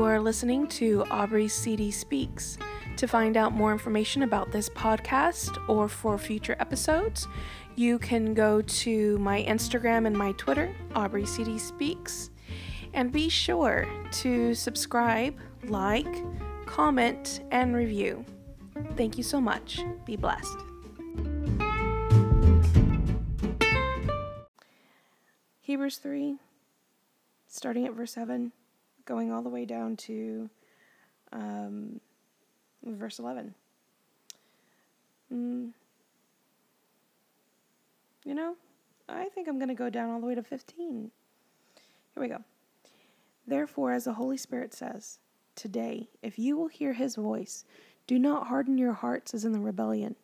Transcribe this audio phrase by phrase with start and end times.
[0.00, 2.56] You are listening to Aubrey CD Speaks.
[2.96, 7.28] To find out more information about this podcast or for future episodes,
[7.76, 12.30] you can go to my Instagram and my Twitter, Aubrey CD Speaks.
[12.94, 16.24] And be sure to subscribe, like,
[16.64, 18.24] comment, and review.
[18.96, 19.82] Thank you so much.
[20.06, 20.56] Be blessed.
[25.60, 26.38] Hebrews 3,
[27.46, 28.52] starting at verse 7,
[29.10, 30.48] going all the way down to
[31.32, 32.00] um,
[32.84, 33.52] verse 11.
[35.34, 35.70] Mm.
[38.24, 38.54] You know,
[39.08, 41.10] I think I'm going to go down all the way to 15.
[42.14, 42.38] Here we go.
[43.48, 45.18] Therefore, as the Holy Spirit says,
[45.56, 47.64] today, if you will hear his voice,
[48.06, 50.14] do not harden your hearts as in the rebellion,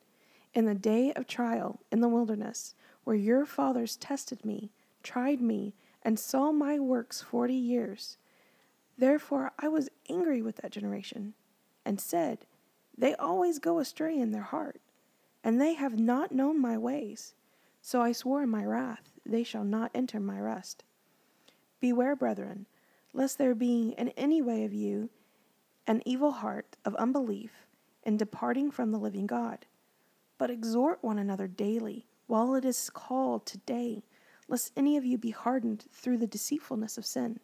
[0.55, 4.70] in the day of trial in the wilderness, where your fathers tested me,
[5.02, 5.74] tried me,
[6.05, 8.16] and saw my works forty years.
[8.98, 11.34] Therefore I was angry with that generation,
[11.84, 12.47] and said,
[12.97, 14.80] They always go astray in their heart,
[15.44, 17.34] and they have not known my ways.
[17.80, 20.83] So I swore in my wrath, They shall not enter my rest.
[21.80, 22.67] Beware, brethren,
[23.12, 25.11] lest there be in any way of you
[25.86, 27.67] an evil heart of unbelief
[28.02, 29.67] in departing from the living God.
[30.39, 34.02] But exhort one another daily, while it is called today,
[34.48, 37.41] lest any of you be hardened through the deceitfulness of sin.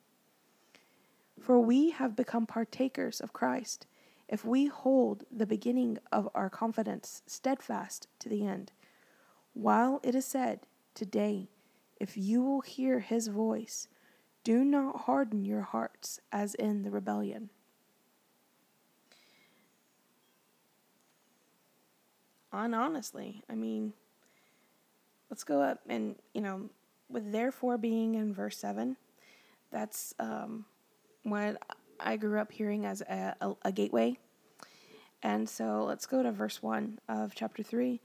[1.41, 3.87] For we have become partakers of Christ
[4.29, 8.73] if we hold the beginning of our confidence steadfast to the end.
[9.55, 10.61] While it is said,
[10.95, 11.49] Today,
[11.99, 13.89] if you will hear his voice,
[14.45, 17.51] do not harden your hearts as in the rebellion.
[22.53, 23.95] On honestly, I mean,
[25.31, 26.69] let's go up and, you know,
[27.09, 28.97] with therefore being in verse 7,
[29.71, 30.67] that's um,
[31.23, 31.57] what
[32.01, 34.19] I grew up hearing as a, a, a gateway.
[35.23, 38.01] And so let's go to verse 1 of chapter 3.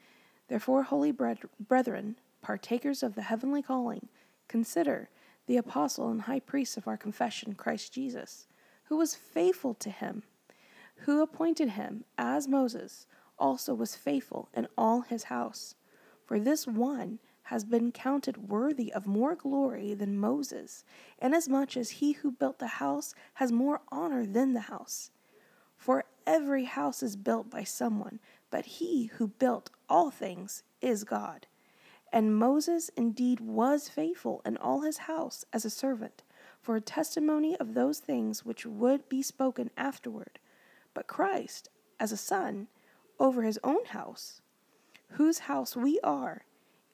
[0.47, 4.07] Therefore, holy brethren, partakers of the heavenly calling,
[4.47, 5.09] consider
[5.47, 8.47] the apostle and high priest of our confession, Christ Jesus,
[8.85, 10.23] who was faithful to him,
[11.01, 13.07] who appointed him, as Moses
[13.39, 15.75] also was faithful in all his house.
[16.25, 20.83] For this one has been counted worthy of more glory than Moses,
[21.21, 25.11] inasmuch as he who built the house has more honor than the house.
[25.77, 28.19] For every house is built by someone,
[28.51, 31.47] but he who built all things is God.
[32.11, 36.23] And Moses indeed was faithful in all his house as a servant,
[36.61, 40.39] for a testimony of those things which would be spoken afterward,
[40.93, 42.67] but Christ as a son
[43.21, 44.41] over his own house,
[45.11, 46.43] whose house we are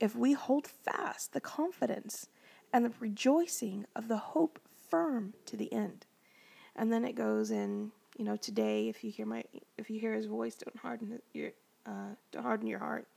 [0.03, 2.27] if we hold fast the confidence
[2.73, 4.59] and the rejoicing of the hope
[4.89, 6.05] firm to the end.
[6.75, 9.45] And then it goes in, you know, today if you hear my
[9.77, 11.51] if you hear his voice, don't harden your
[11.85, 13.07] uh, don't harden your heart.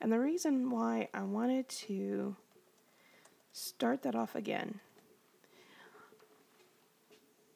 [0.00, 2.34] And the reason why I wanted to
[3.52, 4.80] start that off again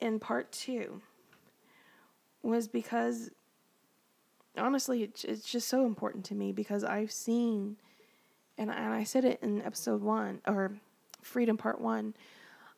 [0.02, 1.00] in part two
[2.42, 3.30] was because
[4.58, 7.78] honestly, it's, it's just so important to me because I've seen
[8.60, 10.72] and and I said it in episode one or
[11.22, 12.14] Freedom Part One.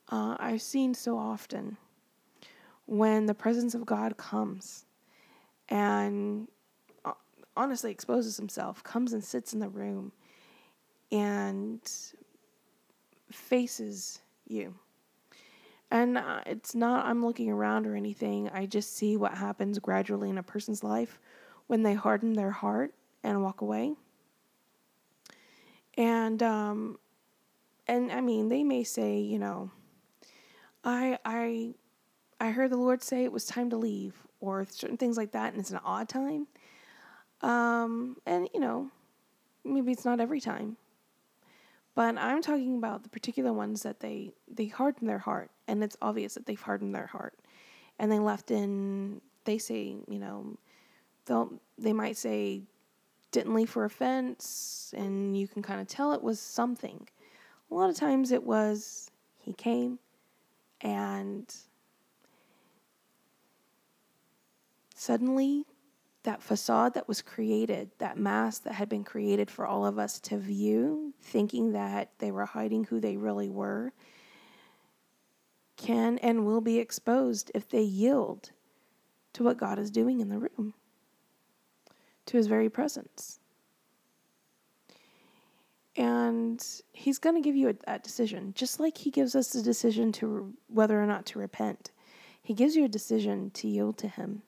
[0.08, 1.76] Uh, I've seen so often
[2.86, 4.86] when the presence of God comes
[5.68, 6.48] and
[7.04, 7.12] uh,
[7.56, 10.12] honestly exposes himself, comes and sits in the room
[11.10, 11.80] and
[13.30, 14.74] faces you.
[15.90, 18.48] And uh, it's not, I'm looking around or anything.
[18.50, 21.18] I just see what happens gradually in a person's life
[21.66, 23.94] when they harden their heart and walk away.
[26.02, 26.98] And um
[27.86, 29.70] and I mean, they may say, you know,
[30.82, 31.74] I I
[32.40, 35.52] I heard the Lord say it was time to leave or certain things like that
[35.52, 36.48] and it's an odd time.
[37.40, 38.90] Um and you know,
[39.64, 40.76] maybe it's not every time.
[41.94, 45.96] But I'm talking about the particular ones that they they harden their heart and it's
[46.02, 47.38] obvious that they've hardened their heart.
[48.00, 50.58] And they left in they say, you know,
[51.26, 52.62] they'll they might say
[53.32, 57.08] didn't leave for offense, and you can kind of tell it was something.
[57.70, 59.98] A lot of times it was he came
[60.82, 61.52] and
[64.94, 65.64] suddenly
[66.22, 70.20] that facade that was created, that mask that had been created for all of us
[70.20, 73.92] to view, thinking that they were hiding who they really were,
[75.76, 78.52] can and will be exposed if they yield
[79.32, 80.74] to what God is doing in the room
[82.26, 83.38] to his very presence.
[85.94, 89.62] And he's going to give you a, that decision, just like he gives us the
[89.62, 91.90] decision to whether or not to repent.
[92.42, 94.42] He gives you a decision to yield to Him,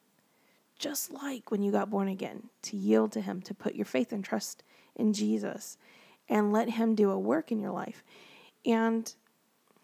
[0.79, 4.13] just like when you got born again, to yield to Him, to put your faith
[4.13, 4.65] and trust
[4.97, 5.79] in Jesus
[6.29, 8.03] and let Him do a work in your life.
[8.67, 9.13] And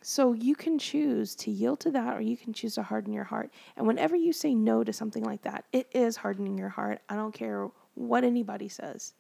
[0.02, 3.25] so you can choose to yield to that or you can choose to harden your
[3.25, 3.52] heart.
[3.76, 7.02] And whenever you say no to something like that, it is hardening your heart.
[7.08, 7.69] I don't care
[8.00, 9.14] what anybody says,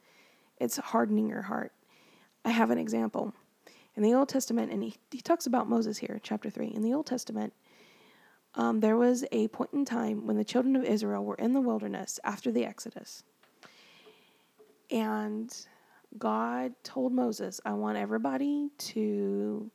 [0.58, 1.72] it's hardening your heart.
[2.44, 3.34] I have an example.
[3.94, 6.68] In the Old Testament, and he, he talks about Moses here, chapter 3.
[6.68, 7.52] In the Old Testament,
[8.54, 11.60] um, there was a point in time when the children of Israel were in the
[11.60, 13.22] wilderness after the Exodus.
[14.90, 15.54] And
[16.18, 19.70] God told Moses, I want everybody to,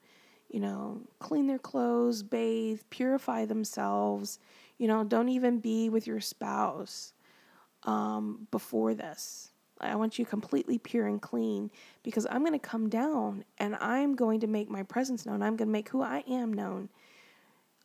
[0.50, 4.40] you know, clean their clothes, bathe, purify themselves.
[4.78, 7.14] You know, don't even be with your spouse
[7.86, 9.52] um, before this.
[9.80, 11.70] I want you completely pure and clean
[12.04, 15.42] because I'm going to come down and I'm going to make my presence known.
[15.42, 16.90] I'm going to make who I am known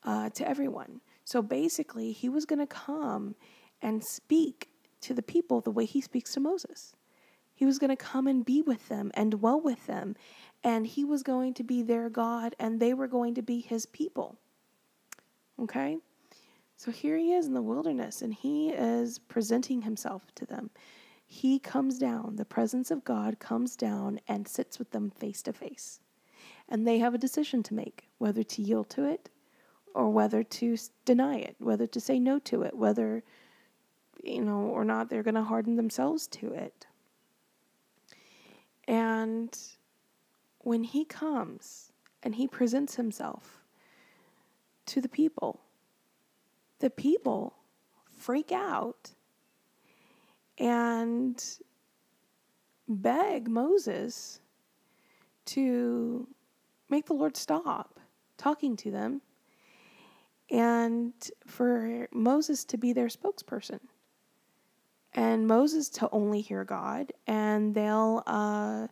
[0.04, 1.00] uh, to everyone.
[1.24, 3.34] So basically, he was going to come
[3.82, 4.68] and speak
[5.00, 6.94] to the people the way he speaks to Moses.
[7.54, 10.16] He was going to come and be with them and dwell with them.
[10.62, 13.86] And he was going to be their God and they were going to be his
[13.86, 14.36] people.
[15.60, 15.98] Okay?
[16.80, 20.70] So here he is in the wilderness and he is presenting himself to them.
[21.26, 25.52] He comes down, the presence of God comes down and sits with them face to
[25.52, 26.00] face.
[26.70, 29.28] And they have a decision to make whether to yield to it
[29.92, 33.24] or whether to deny it, whether to say no to it, whether,
[34.24, 36.86] you know, or not they're going to harden themselves to it.
[38.88, 39.54] And
[40.60, 41.92] when he comes
[42.22, 43.60] and he presents himself
[44.86, 45.60] to the people,
[46.80, 47.54] the people
[48.10, 49.12] freak out
[50.58, 51.42] and
[52.88, 54.40] beg Moses
[55.46, 56.26] to
[56.88, 58.00] make the Lord stop
[58.36, 59.22] talking to them
[60.50, 61.12] and
[61.46, 63.80] for Moses to be their spokesperson.
[65.12, 68.86] And Moses to only hear God, and they'll uh,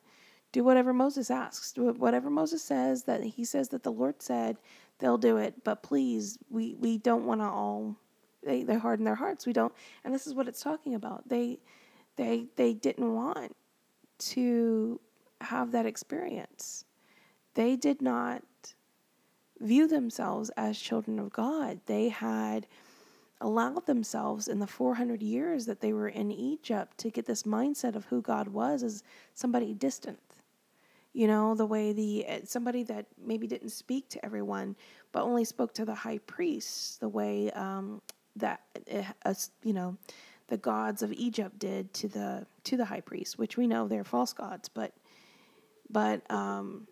[0.52, 1.72] do whatever Moses asks.
[1.72, 4.58] Do whatever Moses says that he says that the Lord said,
[4.98, 5.64] they'll do it.
[5.64, 7.96] But please, we we don't want to all
[8.42, 9.46] they they harden their hearts.
[9.46, 9.72] We don't,
[10.04, 11.28] and this is what it's talking about.
[11.28, 11.58] They
[12.16, 13.54] they they didn't want
[14.18, 15.00] to
[15.40, 16.84] have that experience.
[17.54, 18.42] They did not
[19.60, 21.80] view themselves as children of God.
[21.86, 22.66] They had
[23.40, 27.94] allowed themselves in the 400 years that they were in Egypt to get this mindset
[27.94, 29.02] of who God was as
[29.34, 30.18] somebody distant.
[31.18, 34.76] You know, the way the eh, somebody that maybe didn't speak to everyone,
[35.10, 38.00] but only spoke to the high priests, the way um,
[38.36, 38.60] that
[39.24, 39.34] uh,
[39.64, 39.96] you know
[40.46, 44.04] the gods of Egypt did to the to the high priest, which we know they're
[44.04, 44.92] false gods, but
[45.90, 46.86] but um,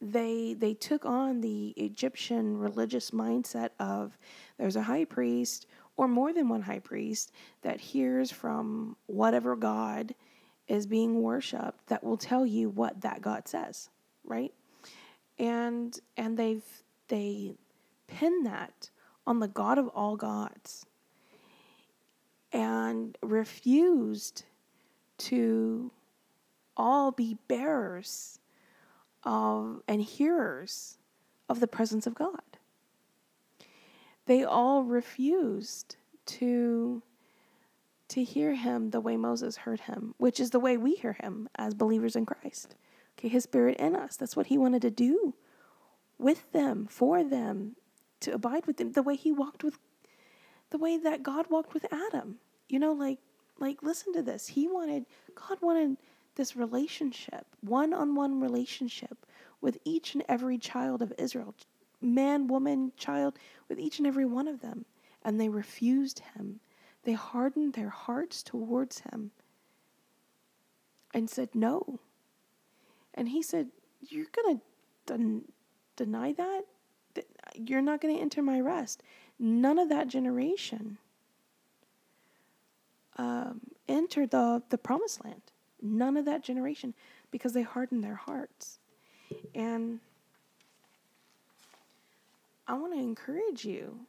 [0.00, 4.16] they they took on the Egyptian religious mindset of
[4.56, 5.66] there's a high priest
[5.98, 7.30] or more than one high priest
[7.60, 10.14] that hears from whatever god
[10.68, 13.90] is being worshiped that will tell you what that god says,
[14.24, 14.52] right?
[15.38, 16.64] And and they've
[17.08, 17.54] they
[18.06, 18.90] pin that
[19.26, 20.86] on the God of all gods
[22.52, 24.44] and refused
[25.18, 25.90] to
[26.76, 28.38] all be bearers
[29.24, 30.98] of and hearers
[31.48, 32.40] of the presence of God.
[34.26, 37.02] They all refused to
[38.08, 41.48] to hear him the way Moses heard him, which is the way we hear him
[41.56, 42.74] as believers in Christ.
[43.18, 44.16] Okay, his spirit in us.
[44.16, 45.34] That's what he wanted to do
[46.18, 47.76] with them, for them,
[48.20, 49.78] to abide with them, the way he walked with
[50.70, 52.36] the way that God walked with Adam.
[52.68, 53.18] You know, like
[53.58, 54.48] like listen to this.
[54.48, 55.96] He wanted God wanted
[56.36, 59.26] this relationship, one on one relationship
[59.60, 61.54] with each and every child of Israel
[62.00, 63.36] man, woman, child,
[63.68, 64.84] with each and every one of them.
[65.24, 66.60] And they refused him.
[67.04, 69.30] They hardened their hearts towards him
[71.14, 72.00] and said no.
[73.14, 73.68] And he said,
[74.00, 74.62] You're going to
[75.06, 75.44] den-
[75.96, 76.62] deny that?
[77.54, 79.02] You're not going to enter my rest.
[79.38, 80.98] None of that generation
[83.16, 85.42] um, entered the, the promised land.
[85.80, 86.94] None of that generation
[87.30, 88.78] because they hardened their hearts.
[89.54, 90.00] And
[92.66, 94.00] I want to encourage you,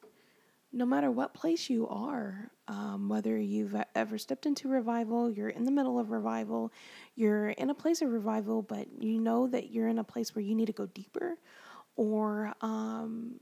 [0.72, 5.66] no matter what place you are, um, whether you've ever stepped into revival, you're in
[5.66, 6.72] the middle of revival,
[7.16, 10.44] you're in a place of revival, but you know that you're in a place where
[10.44, 11.38] you need to go deeper,
[11.96, 13.36] or um,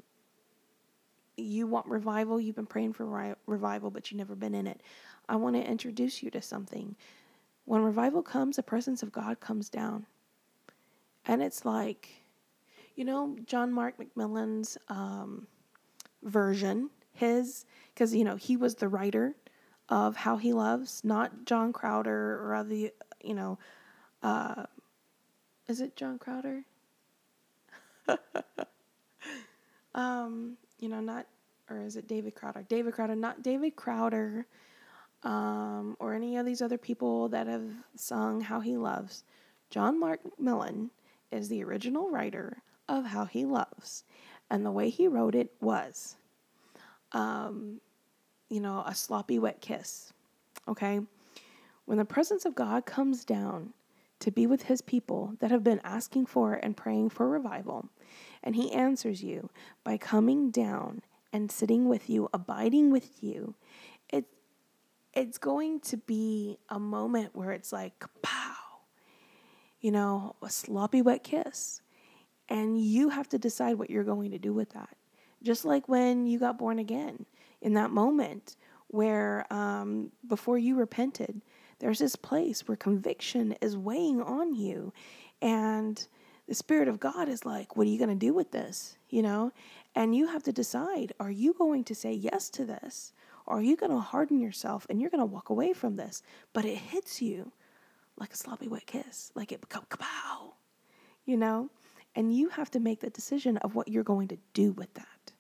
[1.35, 4.81] you want revival, you've been praying for ri- revival, but you've never been in it.
[5.27, 6.95] I want to introduce you to something
[7.67, 10.05] when revival comes, the presence of God comes down.
[11.25, 12.09] And it's like,
[12.95, 15.47] you know, John Mark McMillan's um,
[16.23, 19.35] version, his, because, you know, he was the writer
[19.89, 22.89] of How He Loves, not John Crowder or other,
[23.21, 23.57] you know,
[24.23, 24.65] uh,
[25.67, 26.63] is it John Crowder?
[29.95, 31.25] um, you know, not,
[31.69, 32.63] or is it David Crowder?
[32.67, 34.45] David Crowder, not David Crowder,
[35.23, 39.23] um, or any of these other people that have sung How He Loves.
[39.69, 40.89] John Mark McMillan
[41.31, 42.57] is the original writer
[42.87, 44.03] of How He Loves.
[44.49, 46.15] And the way he wrote it was,
[47.11, 47.79] um,
[48.49, 50.13] you know, a sloppy wet kiss.
[50.67, 50.99] Okay?
[51.85, 53.73] When the presence of God comes down
[54.19, 57.89] to be with his people that have been asking for and praying for revival,
[58.43, 59.49] and he answers you
[59.83, 63.55] by coming down and sitting with you, abiding with you,
[64.09, 64.25] it,
[65.13, 68.55] it's going to be a moment where it's like, pow,
[69.79, 71.81] you know, a sloppy wet kiss.
[72.49, 74.96] And you have to decide what you're going to do with that.
[75.43, 77.25] Just like when you got born again,
[77.61, 78.55] in that moment
[78.87, 81.41] where um, before you repented,
[81.79, 84.93] there's this place where conviction is weighing on you.
[85.41, 86.05] And
[86.47, 88.97] the Spirit of God is like, what are you going to do with this?
[89.09, 89.51] You know?
[89.95, 93.13] And you have to decide are you going to say yes to this?
[93.45, 96.21] Or are you going to harden yourself and you're going to walk away from this?
[96.53, 97.51] But it hits you
[98.17, 100.53] like a sloppy wet kiss, like it become kapow,
[101.25, 101.69] you know?
[102.17, 105.31] And you have to make the decision of what you're going to do with that.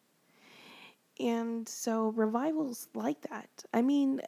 [1.19, 3.49] And so revivals like that.
[3.73, 4.21] I mean,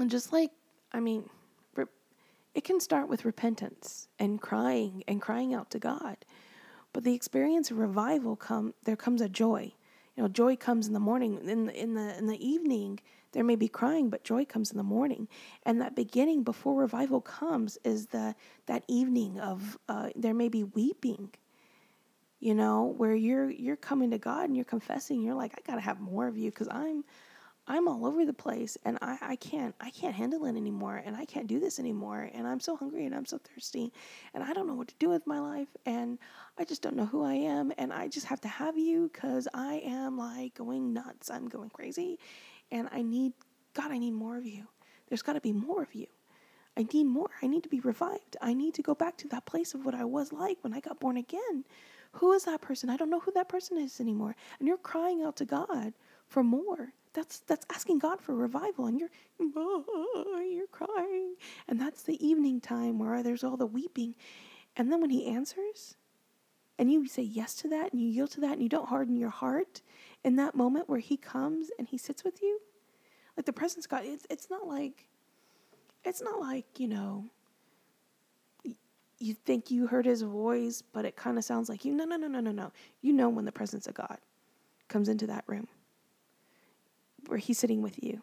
[0.00, 0.50] uh, just like,
[0.92, 1.28] I mean,
[2.54, 6.16] it can start with repentance and crying and crying out to God.
[6.94, 9.74] But the experience of revival come there comes a joy.
[10.16, 11.38] You know, joy comes in the morning.
[11.46, 13.00] In the, in the in the evening,
[13.36, 15.28] there may be crying, but joy comes in the morning.
[15.64, 20.64] And that beginning before revival comes is the that evening of uh, there may be
[20.64, 21.30] weeping
[22.40, 25.82] you know, where you're you're coming to God and you're confessing, you're like, I gotta
[25.82, 27.04] have more of you because I'm
[27.68, 31.16] I'm all over the place and I, I can't I can't handle it anymore and
[31.16, 33.92] I can't do this anymore and I'm so hungry and I'm so thirsty
[34.34, 36.18] and I don't know what to do with my life and
[36.58, 39.48] I just don't know who I am and I just have to have you because
[39.52, 41.30] I am like going nuts.
[41.30, 42.18] I'm going crazy
[42.70, 43.32] and I need
[43.74, 44.66] God, I need more of you.
[45.08, 46.06] There's gotta be more of you.
[46.76, 47.30] I need more.
[47.42, 48.36] I need to be revived.
[48.40, 50.80] I need to go back to that place of what I was like when I
[50.80, 51.64] got born again
[52.16, 52.90] who is that person?
[52.90, 54.34] I don't know who that person is anymore.
[54.58, 55.92] And you're crying out to God
[56.28, 56.92] for more.
[57.12, 62.60] That's that's asking God for revival, and you're oh, you're crying, and that's the evening
[62.60, 64.14] time where there's all the weeping,
[64.76, 65.96] and then when He answers,
[66.78, 69.16] and you say yes to that, and you yield to that, and you don't harden
[69.16, 69.80] your heart
[70.26, 72.60] in that moment where He comes and He sits with you,
[73.36, 74.02] like the presence of God.
[74.04, 75.08] It's it's not like,
[76.04, 77.24] it's not like you know
[79.18, 81.94] you think you heard his voice, but it kind of sounds like you.
[81.94, 82.72] No, no, no, no, no, no.
[83.00, 84.18] You know when the presence of God
[84.88, 85.68] comes into that room
[87.26, 88.22] where he's sitting with you.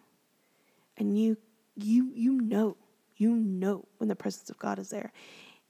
[0.97, 1.37] And you
[1.75, 2.77] you you know,
[3.17, 5.11] you know when the presence of God is there.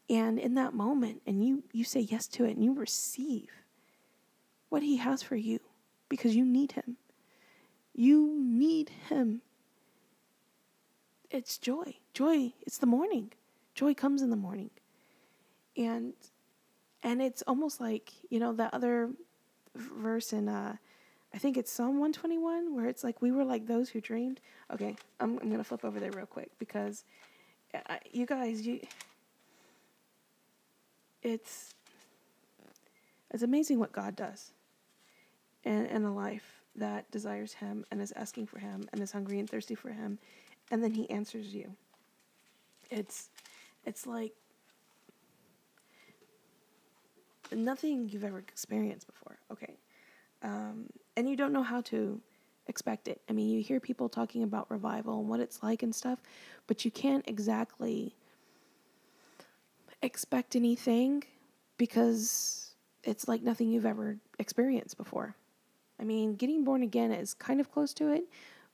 [0.10, 3.50] And in that moment and you you say yes to it and you receive
[4.70, 5.60] what he has for you
[6.14, 6.96] because you need him.
[7.96, 9.42] You need him.
[11.32, 11.96] It's joy.
[12.14, 13.32] Joy, it's the morning.
[13.74, 14.70] Joy comes in the morning
[15.76, 16.14] and
[17.02, 19.10] and it's almost like you know the other
[19.74, 20.76] verse in uh
[21.34, 24.40] I think it's Psalm 121 where it's like we were like those who dreamed.
[24.72, 27.06] Okay, I'm I'm gonna flip over there real quick because
[27.74, 28.82] uh, you guys you
[31.24, 31.74] it's
[33.32, 34.52] it's amazing what God does
[35.64, 39.40] in in a life that desires Him and is asking for Him and is hungry
[39.40, 40.20] and thirsty for Him,
[40.72, 41.76] and then He answers you.
[42.90, 43.30] It's
[43.86, 44.34] it's like
[47.52, 49.38] nothing you've ever experienced before.
[49.52, 49.78] Okay.
[50.42, 52.20] Um, and you don't know how to
[52.68, 53.22] expect it.
[53.30, 56.20] I mean, you hear people talking about revival and what it's like and stuff,
[56.68, 58.16] but you can't exactly
[60.02, 61.24] expect anything
[61.78, 65.36] because it's like nothing you've ever experienced before.
[66.04, 68.26] I mean, getting born again is kind of close to it,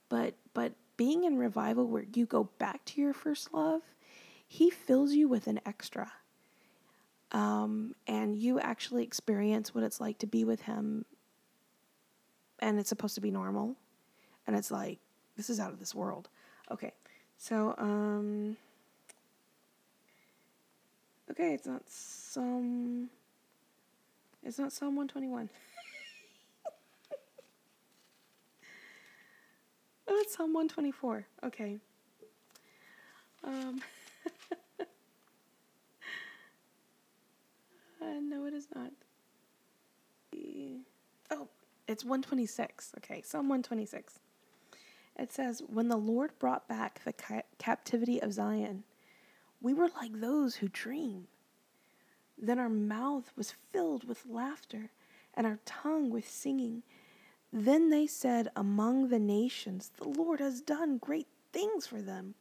[0.09, 3.83] but but being in revival where you go back to your first love,
[4.48, 6.12] he fills you with an extra
[7.31, 11.05] um, and you actually experience what it's like to be with him
[12.57, 13.75] and it's supposed to be normal
[14.48, 14.98] and it's like
[15.38, 16.29] this is out of this world.
[16.71, 16.93] Okay
[17.38, 18.57] so um
[21.29, 23.09] okay it's not some
[24.43, 25.50] it's not psalm 121
[30.10, 31.78] oh it's psalm 124 okay
[33.44, 33.82] um
[38.01, 38.92] Uh, no, it is not.
[41.32, 41.48] Oh,
[41.88, 42.94] it's 126.
[42.98, 44.20] Okay, Psalm 126.
[45.18, 48.84] It says, When the Lord brought back the ca- captivity of Zion,
[49.62, 51.28] we were like those who dream.
[52.38, 54.92] Then our mouth was filled with laughter,
[55.34, 56.84] and our tongue with singing.
[57.51, 62.36] Then they said among the nations, The Lord has done great things for them.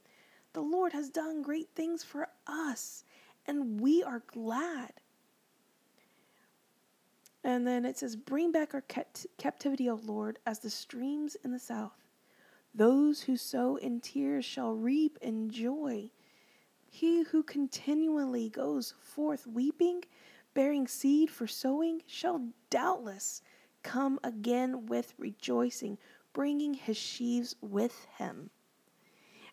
[0.52, 3.04] The Lord has done great things for us,
[3.46, 4.92] and we are glad.
[7.42, 8.84] And then it says, Bring back our
[9.38, 12.04] captivity, O Lord, as the streams in the south.
[12.74, 16.10] Those who sow in tears shall reap in joy.
[16.90, 20.04] He who continually goes forth weeping,
[20.52, 23.42] bearing seed for sowing, shall doubtless
[23.82, 25.98] come again with rejoicing,
[26.32, 28.50] bringing his sheaves with him.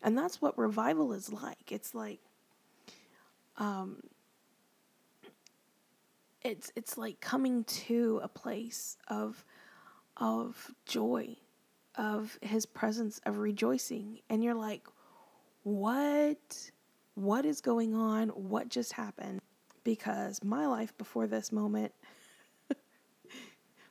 [0.01, 1.72] And that's what revival is like.
[1.72, 2.20] It's like,
[3.58, 4.01] um,
[6.44, 9.44] it's it's like coming to a place of
[10.17, 11.36] of joy,
[11.96, 14.88] of his presence, of rejoicing, and you're like,
[15.63, 16.72] what?
[17.15, 18.29] What is going on?
[18.29, 19.39] What just happened?
[19.86, 21.94] Because my life before this moment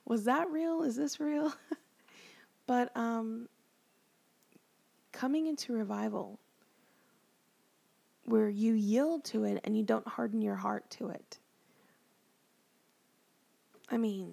[0.06, 0.82] was that real?
[0.82, 1.52] Is this real?
[2.66, 3.48] but um
[5.12, 6.38] coming into revival
[8.24, 11.38] where you yield to it and you don't harden your heart to it.
[13.90, 14.32] I mean,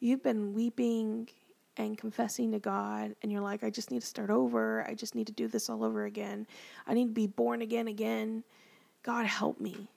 [0.00, 1.28] you've been weeping
[1.76, 4.84] and confessing to God, and you're like, I just need to start over.
[4.88, 6.46] I just need to do this all over again.
[6.86, 8.42] I need to be born again, again.
[9.04, 9.88] God, help me.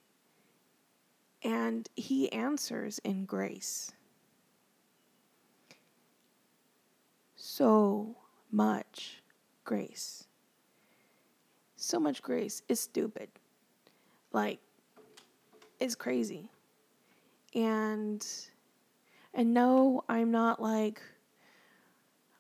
[1.44, 3.92] And He answers in grace.
[7.54, 8.16] So
[8.50, 9.22] much
[9.66, 10.24] grace.
[11.76, 13.28] So much grace is stupid.
[14.32, 14.60] Like,
[15.78, 16.48] it's crazy.
[17.54, 18.26] And
[19.34, 21.02] and no, I'm not like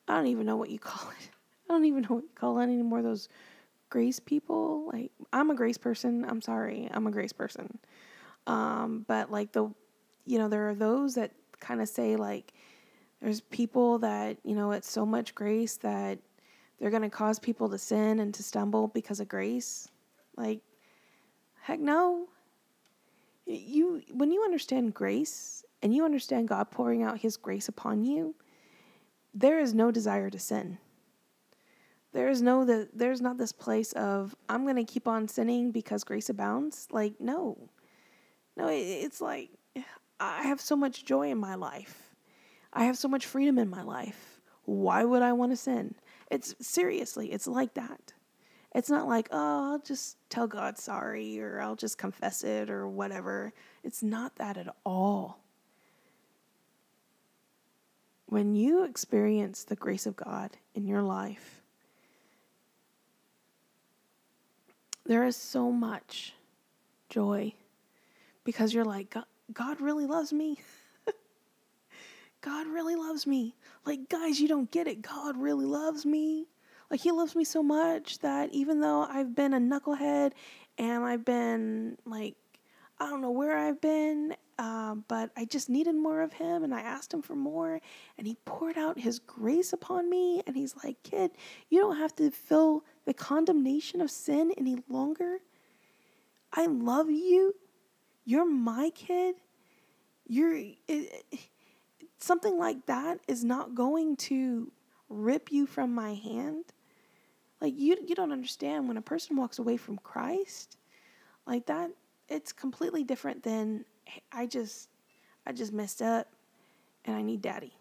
[0.07, 1.29] I don't even know what you call it.
[1.69, 3.01] I don't even know what you call it anymore.
[3.01, 3.27] Those
[3.89, 4.91] grace people.
[4.93, 6.23] Like I'm a grace person.
[6.25, 6.87] I'm sorry.
[6.89, 7.79] I'm a grace person.
[8.47, 9.73] Um, but like the
[10.25, 12.53] you know, there are those that kind of say like
[13.21, 16.19] there's people that, you know, it's so much grace that
[16.79, 19.87] they're going to cause people to sin and to stumble because of grace.
[20.35, 20.61] Like,
[21.61, 22.27] heck no.
[23.45, 28.35] You, when you understand grace and you understand God pouring out His grace upon you,
[29.33, 30.79] there is no desire to sin.
[32.13, 35.71] There is no that there's not this place of I'm going to keep on sinning
[35.71, 36.87] because grace abounds.
[36.91, 37.69] Like no,
[38.57, 39.49] no, it's like
[40.19, 42.10] I have so much joy in my life.
[42.73, 44.39] I have so much freedom in my life.
[44.65, 45.95] Why would I want to sin?
[46.29, 48.13] It's seriously, it's like that.
[48.73, 52.87] It's not like, oh, I'll just tell God sorry or I'll just confess it or
[52.87, 53.53] whatever.
[53.83, 55.39] It's not that at all.
[58.27, 61.61] When you experience the grace of God in your life,
[65.05, 66.33] there is so much
[67.09, 67.53] joy
[68.45, 69.13] because you're like,
[69.51, 70.59] God really loves me.
[72.41, 73.55] God really loves me.
[73.85, 75.01] Like, guys, you don't get it.
[75.01, 76.47] God really loves me.
[76.89, 80.31] Like, He loves me so much that even though I've been a knucklehead
[80.77, 82.35] and I've been like,
[82.99, 86.73] I don't know where I've been, uh, but I just needed more of Him and
[86.73, 87.79] I asked Him for more
[88.17, 90.41] and He poured out His grace upon me.
[90.45, 91.31] And He's like, kid,
[91.69, 95.37] you don't have to feel the condemnation of sin any longer.
[96.53, 97.55] I love you.
[98.25, 99.35] You're my kid.
[100.27, 100.55] You're.
[100.87, 101.25] It,
[102.23, 104.71] something like that is not going to
[105.09, 106.65] rip you from my hand.
[107.59, 110.77] Like you you don't understand when a person walks away from Christ,
[111.45, 111.91] like that
[112.27, 113.85] it's completely different than
[114.31, 114.89] I just
[115.45, 116.27] I just messed up
[117.05, 117.73] and I need daddy.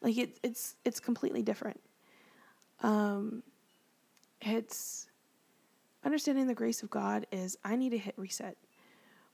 [0.00, 1.80] Like it, it's it's completely different.
[2.82, 3.42] Um
[4.40, 5.06] it's
[6.04, 8.56] understanding the grace of God is I need to hit reset.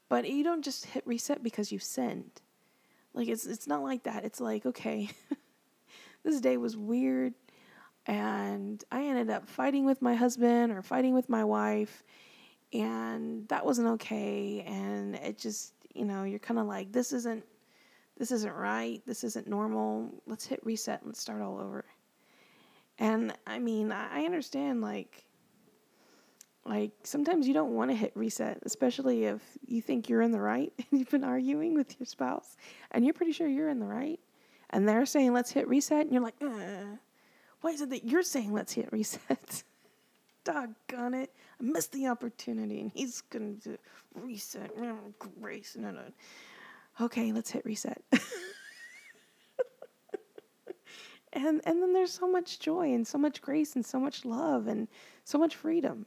[0.09, 2.41] But you don't just hit reset because you've sinned.
[3.15, 4.25] Like it's it's not like that.
[4.25, 5.09] It's like, okay,
[6.25, 7.35] this day was weird
[8.07, 12.03] and I ended up fighting with my husband or fighting with my wife
[12.73, 17.45] and that wasn't okay and it just, you know, you're kind of like this isn't
[18.19, 19.01] this isn't right.
[19.07, 20.11] This isn't normal.
[20.27, 21.85] Let's hit reset and start all over.
[22.99, 25.25] And I mean, I understand like
[26.69, 30.41] like sometimes you don't want to hit reset, especially if you think you're in the
[30.41, 32.57] right and you've been arguing with your spouse
[32.91, 34.21] and you're pretty sure you're in the right.
[34.71, 36.03] And they're saying, let's hit reset.
[36.03, 36.97] And you're like, uh,
[37.63, 39.63] why is it that you're saying, let's hit reset?
[40.45, 41.33] Doggone it.
[41.59, 43.79] I missed the opportunity and he's going to
[44.15, 44.71] reset.
[45.41, 45.75] Grace.
[45.79, 46.03] No, no.
[47.01, 48.03] Okay, let's hit reset.
[51.33, 54.67] And and then there's so much joy and so much grace and so much love
[54.67, 54.89] and
[55.25, 56.07] so much freedom.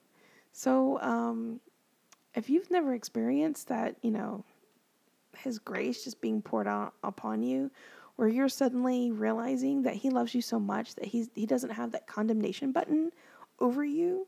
[0.52, 1.60] So um,
[2.36, 4.44] if you've never experienced that, you know,
[5.38, 7.72] his grace just being poured out upon you,
[8.18, 11.92] where you're suddenly realizing that he loves you so much that he's he doesn't have
[11.94, 13.12] that condemnation button
[13.60, 14.28] over you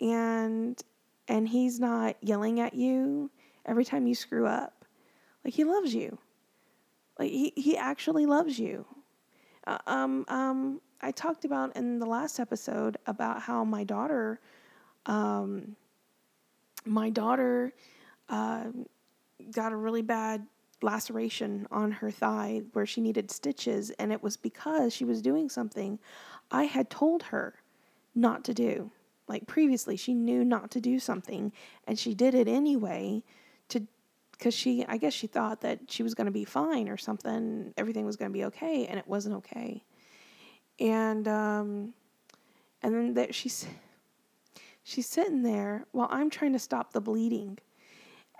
[0.00, 0.82] and
[1.26, 3.30] and he's not yelling at you
[3.66, 4.84] every time you screw up.
[5.44, 6.18] Like he loves you.
[7.18, 8.86] Like he, he actually loves you.
[9.66, 14.40] Uh, um, um, I talked about in the last episode about how my daughter,
[15.08, 15.74] um,
[16.84, 17.72] my daughter,
[18.28, 18.64] uh,
[19.50, 20.46] got a really bad
[20.80, 25.48] laceration on her thigh where she needed stitches, and it was because she was doing
[25.48, 25.98] something
[26.50, 27.54] I had told her
[28.14, 28.90] not to do.
[29.26, 31.52] Like previously, she knew not to do something,
[31.86, 33.22] and she did it anyway
[33.68, 33.86] to
[34.32, 37.74] because she I guess she thought that she was going to be fine or something,
[37.76, 39.82] everything was going to be okay, and it wasn't okay.
[40.78, 41.94] And um,
[42.82, 43.66] and then that she's
[44.88, 47.58] she's sitting there while I'm trying to stop the bleeding,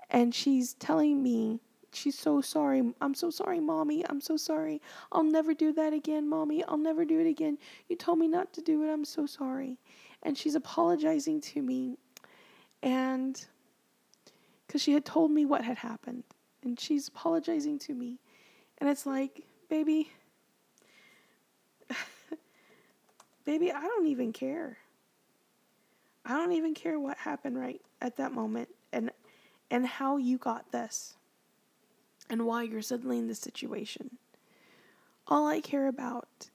[0.09, 1.59] and she's telling me
[1.93, 2.91] she's so sorry.
[2.99, 4.03] I'm so sorry, mommy.
[4.09, 4.81] I'm so sorry.
[5.11, 6.63] I'll never do that again, mommy.
[6.63, 7.59] I'll never do it again.
[7.87, 8.91] You told me not to do it.
[8.91, 9.77] I'm so sorry.
[10.23, 11.97] And she's apologizing to me.
[12.81, 13.39] And
[14.65, 16.23] because she had told me what had happened.
[16.63, 18.19] And she's apologizing to me.
[18.79, 20.09] And it's like, baby,
[23.45, 24.77] baby, I don't even care.
[26.29, 29.09] I don't even care what happened right at that moment and
[29.71, 31.15] and how you got this
[32.29, 34.17] and why you're suddenly in this situation.
[35.27, 36.51] All I care about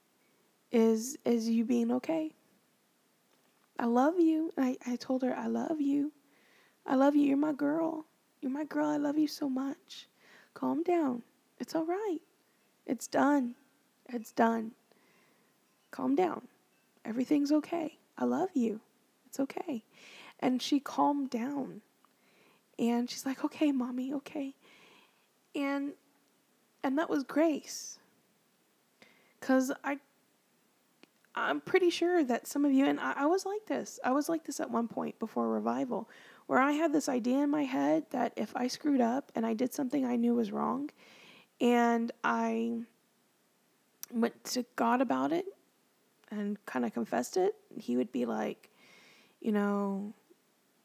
[0.70, 2.34] is is you being okay.
[3.76, 4.52] I love you.
[4.56, 6.12] I, I told her I love you.
[6.86, 7.22] I love you.
[7.22, 8.06] You're my girl.
[8.40, 8.86] You're my girl.
[8.86, 10.06] I love you so much.
[10.54, 11.22] Calm down.
[11.58, 12.20] It's all right.
[12.86, 13.56] It's done.
[14.08, 14.70] It's done.
[15.90, 16.42] Calm down.
[17.04, 17.98] Everything's okay.
[18.16, 18.80] I love you.
[19.34, 19.82] It's okay.
[20.38, 21.80] And she calmed down.
[22.78, 24.54] And she's like, "Okay, mommy, okay."
[25.56, 25.94] And
[26.84, 27.98] and that was grace.
[29.40, 29.98] Cuz I
[31.34, 33.98] I'm pretty sure that some of you and I, I was like this.
[34.04, 36.08] I was like this at one point before revival
[36.46, 39.54] where I had this idea in my head that if I screwed up and I
[39.54, 40.90] did something I knew was wrong
[41.60, 42.82] and I
[44.12, 45.46] went to God about it
[46.30, 48.70] and kind of confessed it, he would be like,
[49.44, 50.14] you know,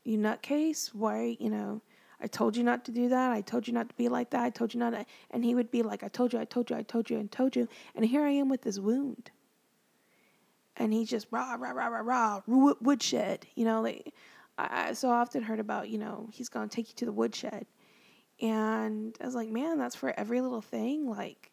[0.04, 1.82] you nutcase, why, you know,
[2.22, 3.32] I told you not to do that.
[3.32, 4.44] I told you not to be like that.
[4.44, 5.06] I told you not to.
[5.32, 7.32] And he would be like, I told you, I told you, I told you, and
[7.32, 7.70] told you.
[7.96, 9.32] And here I am with this wound.
[10.76, 12.42] And he just rah, rah, rah, rah, rah,
[12.82, 13.48] woodshed.
[13.56, 14.14] You know, like,
[14.58, 17.14] I, I so often heard about, you know, he's going to take you to the
[17.14, 17.66] woodshed.
[18.42, 21.10] And I was like, man, that's for every little thing.
[21.10, 21.52] Like,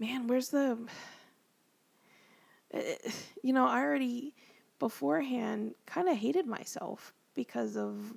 [0.00, 0.78] man, where's the.
[2.72, 3.10] Eh, eh,
[3.44, 4.34] you know, I already
[4.78, 8.14] beforehand kind of hated myself because of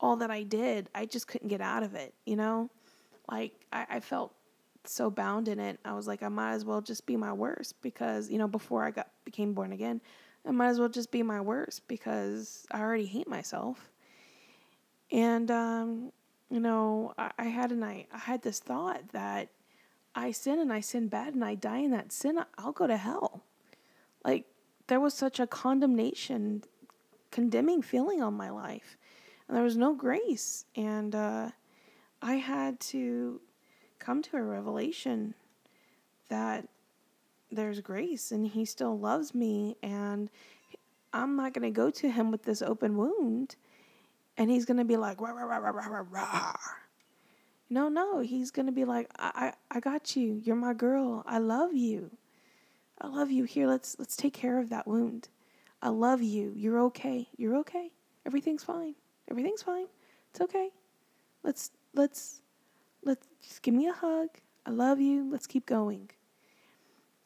[0.00, 0.90] all that I did.
[0.94, 2.70] I just couldn't get out of it, you know?
[3.30, 4.34] Like, I, I felt
[4.84, 5.78] so bound in it.
[5.84, 8.84] I was like, I might as well just be my worst because, you know, before
[8.84, 10.00] I got became born again,
[10.46, 13.90] I might as well just be my worst because I already hate myself.
[15.10, 16.12] And um,
[16.50, 19.48] you know, I, I had an I, I had this thought that
[20.14, 22.96] I sin and I sin bad and I die in that sin, I'll go to
[22.96, 23.42] hell.
[24.24, 24.44] Like
[24.86, 26.64] there was such a condemnation,
[27.30, 28.96] condemning feeling on my life,
[29.48, 30.64] and there was no grace.
[30.76, 31.50] And uh,
[32.22, 33.40] I had to
[33.98, 35.34] come to a revelation
[36.28, 36.68] that
[37.50, 40.28] there's grace and he still loves me and
[41.12, 43.56] I'm not going to go to him with this open wound
[44.36, 46.56] and he's going to be like rah, rah, rah, rah, rah, rah.
[47.70, 50.40] No, no, he's going to be like I, I I got you.
[50.44, 51.22] You're my girl.
[51.26, 52.10] I love you.
[53.00, 53.44] I love you.
[53.44, 55.28] Here, let's let's take care of that wound.
[55.82, 56.52] I love you.
[56.56, 57.28] You're okay.
[57.36, 57.92] You're okay.
[58.26, 58.94] Everything's fine.
[59.30, 59.86] Everything's fine.
[60.30, 60.70] It's okay.
[61.42, 62.40] Let's let's
[63.04, 64.28] let's just give me a hug.
[64.66, 65.30] I love you.
[65.30, 66.10] Let's keep going.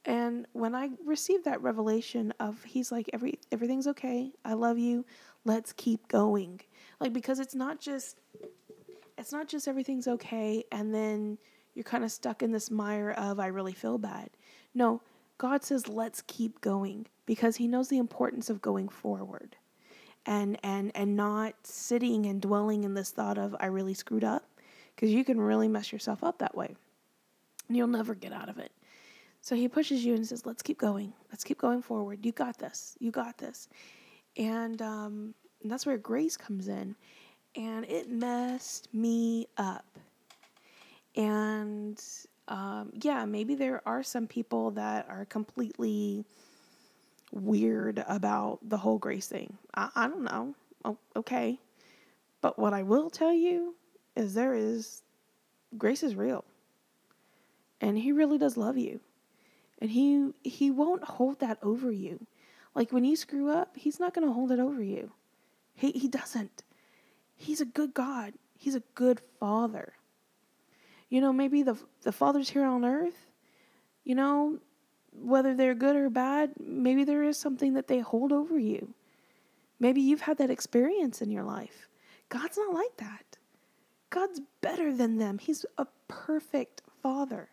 [0.04, 4.32] And when I received that revelation of he's like every everything's okay.
[4.44, 5.04] I love you.
[5.44, 6.60] Let's keep going.
[6.98, 8.18] Like because it's not just
[9.16, 11.38] it's not just everything's okay and then
[11.74, 14.30] you're kind of stuck in this mire of I really feel bad.
[14.74, 15.02] No,
[15.38, 19.56] God says let's keep going because he knows the importance of going forward.
[20.26, 24.44] And and and not sitting and dwelling in this thought of I really screwed up
[24.94, 26.74] because you can really mess yourself up that way.
[27.68, 28.72] And you'll never get out of it.
[29.40, 31.14] So he pushes you and says, "Let's keep going.
[31.30, 32.26] Let's keep going forward.
[32.26, 32.96] You got this.
[32.98, 33.68] You got this."
[34.36, 36.94] And, um, and that's where grace comes in,
[37.54, 39.98] and it messed me up.
[41.16, 42.00] And
[42.48, 46.24] Um, yeah, maybe there are some people that are completely
[47.30, 49.58] weird about the whole grace thing.
[49.74, 50.54] I, I don't know.
[50.84, 51.60] Oh, okay.
[52.40, 53.74] But what I will tell you
[54.16, 55.02] is there is
[55.76, 56.44] grace is real.
[57.80, 59.00] And he really does love you.
[59.80, 62.26] And he he won't hold that over you.
[62.74, 65.12] Like when you screw up, he's not going to hold it over you.
[65.74, 66.62] He he doesn't.
[67.36, 68.34] He's a good God.
[68.56, 69.92] He's a good father.
[71.08, 73.26] You know, maybe the the fathers here on earth,
[74.04, 74.58] you know,
[75.12, 78.94] whether they're good or bad, maybe there is something that they hold over you.
[79.80, 81.88] Maybe you've had that experience in your life.
[82.28, 83.38] God's not like that.
[84.10, 85.38] God's better than them.
[85.38, 87.48] He's a perfect father.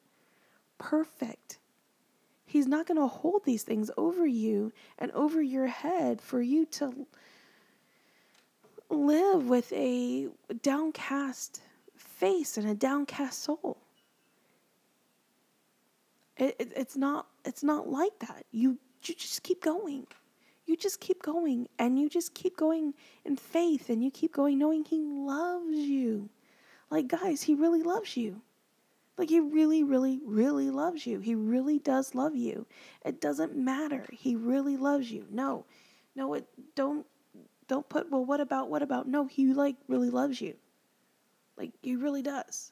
[0.78, 1.60] Perfect.
[2.46, 6.66] He's not going to hold these things over you and over your head for you
[6.68, 7.06] to
[8.90, 10.28] live with a
[10.62, 11.62] downcast
[12.16, 13.78] face and a downcast soul.
[16.38, 18.46] It, it, it's not it's not like that.
[18.52, 20.08] You you just keep going.
[20.66, 24.58] You just keep going and you just keep going in faith and you keep going
[24.58, 26.30] knowing he loves you.
[26.90, 28.42] Like guys, he really loves you.
[29.18, 31.20] Like he really really really loves you.
[31.20, 32.66] He really does love you.
[33.06, 34.06] It doesn't matter.
[34.12, 35.26] He really loves you.
[35.32, 35.66] No.
[36.16, 37.06] No, it don't
[37.68, 40.56] don't put well what about what about no, he like really loves you.
[41.58, 42.72] Like he really does.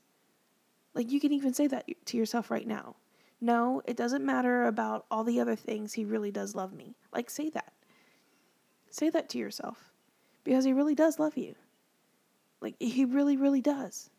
[0.93, 2.95] Like you can even say that to yourself right now.
[3.43, 5.91] No, it doesn't matter about all the other things.
[5.91, 6.95] He really does love me.
[7.11, 7.73] Like, say that.
[8.89, 9.91] Say that to yourself
[10.45, 11.55] because he really does love you.
[12.61, 14.09] Like, he really, really does.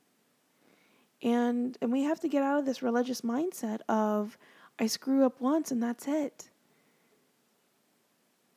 [1.23, 4.37] And, and we have to get out of this religious mindset of,
[4.79, 6.51] I screw up once and that's it.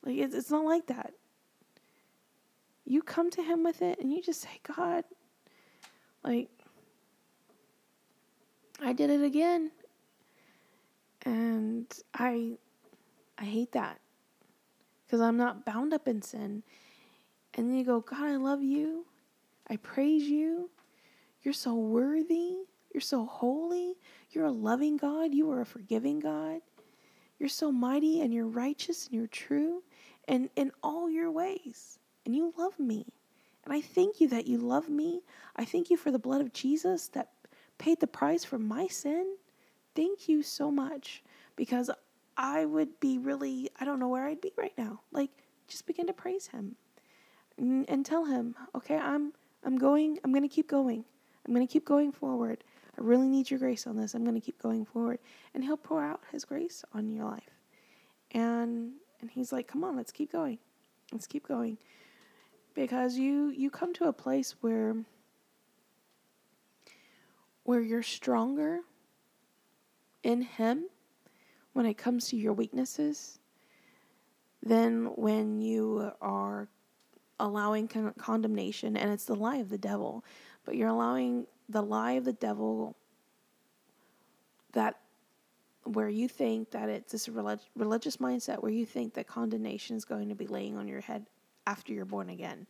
[0.04, 1.14] Like, it's, it's not like that.
[2.84, 5.06] You come to him with it and you just say, God,
[6.28, 6.50] like,
[8.82, 9.72] I did it again.
[11.24, 12.58] And I
[13.38, 14.00] I hate that.
[15.10, 16.64] Cuz I'm not bound up in sin.
[17.54, 19.06] And then you go, "God, I love you.
[19.68, 20.70] I praise you.
[21.42, 22.58] You're so worthy.
[22.94, 23.96] You're so holy.
[24.32, 25.34] You're a loving God.
[25.34, 26.62] You are a forgiving God.
[27.40, 29.84] You're so mighty and you're righteous and you're true
[30.28, 32.00] and in all your ways.
[32.26, 33.06] And you love me.
[33.68, 35.24] And I thank you that you love me.
[35.58, 37.32] I thank you for the blood of Jesus that
[37.78, 39.36] paid the price for my sin
[39.98, 41.24] thank you so much
[41.56, 41.90] because
[42.38, 45.02] I would be really, I don't know where I'd be right now.
[45.12, 45.32] Like,
[45.68, 46.76] just begin to praise Him
[47.58, 49.34] and, and tell Him, okay, I'm,
[49.66, 51.04] I'm going, I'm going to keep going.
[51.46, 52.64] I'm going to keep going forward.
[52.96, 54.14] I really need your grace on this.
[54.14, 55.18] I'm going to keep going forward.
[55.56, 57.50] And He'll pour out His grace on your life.
[58.32, 60.60] And, and He's like, come on, let's keep going.
[61.12, 61.80] Let's keep going.
[62.78, 64.96] Because you, you come to a place where,
[67.64, 68.82] where you're stronger
[70.22, 70.86] in Him
[71.74, 73.40] when it comes to your weaknesses
[74.62, 76.68] than when you are
[77.40, 80.24] allowing con- condemnation, and it's the lie of the devil,
[80.64, 82.96] but you're allowing the lie of the devil
[84.74, 85.00] that
[85.84, 90.06] where you think that it's this relig- religious mindset where you think that condemnation is
[90.06, 91.26] going to be laying on your head
[91.68, 92.66] after you're born again.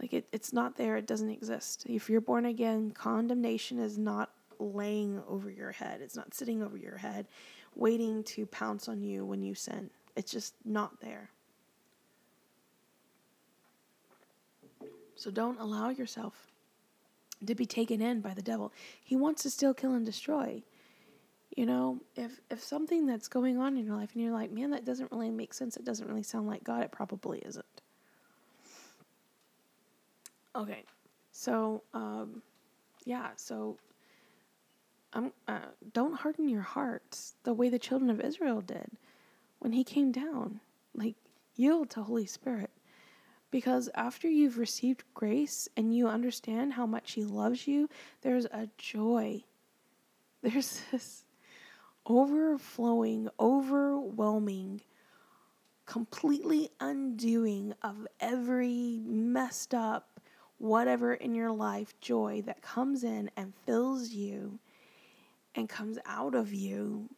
[0.00, 1.84] Like it, it's not there, it doesn't exist.
[1.88, 6.00] If you're born again, condemnation is not laying over your head.
[6.00, 7.26] It's not sitting over your head,
[7.74, 9.90] waiting to pounce on you when you sin.
[10.16, 11.30] It's just not there.
[15.14, 16.50] So don't allow yourself
[17.46, 18.72] to be taken in by the devil.
[19.02, 20.62] He wants to steal, kill, and destroy.
[21.56, 24.70] You know, if if something that's going on in your life and you're like, man,
[24.70, 27.64] that doesn't really make sense, it doesn't really sound like God, it probably isn't.
[30.54, 30.84] Okay,
[31.32, 32.42] so um,
[33.04, 33.78] yeah, so
[35.12, 35.60] um, uh,
[35.92, 38.90] don't harden your hearts the way the children of Israel did
[39.58, 40.60] when he came down.
[40.94, 41.14] Like,
[41.56, 42.70] yield to Holy Spirit.
[43.50, 47.88] Because after you've received grace and you understand how much He loves you,
[48.22, 49.44] there's a joy.
[50.42, 51.24] There's this
[52.08, 54.80] overflowing, overwhelming,
[55.86, 60.20] completely undoing of every messed up,
[60.58, 64.58] whatever in your life joy that comes in and fills you
[65.54, 67.08] and comes out of you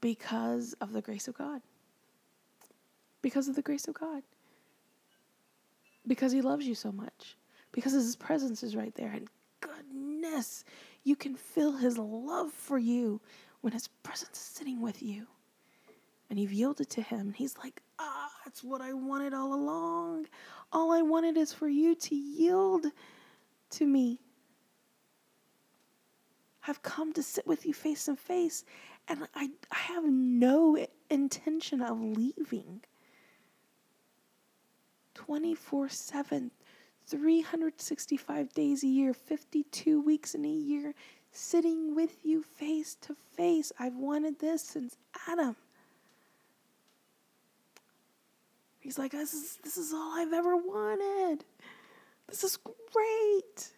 [0.00, 1.62] because of the grace of God.
[3.22, 4.22] Because of the grace of God.
[6.06, 7.36] Because He loves you so much.
[7.72, 9.10] Because His presence is right there.
[9.10, 9.28] And
[9.60, 10.64] goodness,
[11.02, 13.20] you can feel His love for you
[13.66, 15.26] when His presence is sitting with you.
[16.30, 17.32] And you've yielded to Him.
[17.32, 20.26] He's like, ah, that's what I wanted all along.
[20.72, 22.86] All I wanted is for you to yield
[23.70, 24.20] to me
[26.68, 28.64] I've come to sit with you face to face,
[29.08, 30.76] and I, I have no
[31.10, 32.82] intention of leaving.
[35.14, 36.50] 24 7,
[37.06, 40.94] 365 days a year, 52 weeks in a year,
[41.36, 43.72] sitting with you face to face.
[43.78, 44.96] I've wanted this since
[45.28, 45.56] Adam.
[48.80, 51.44] He's like, this is, this is all I've ever wanted.
[52.28, 53.70] This is great.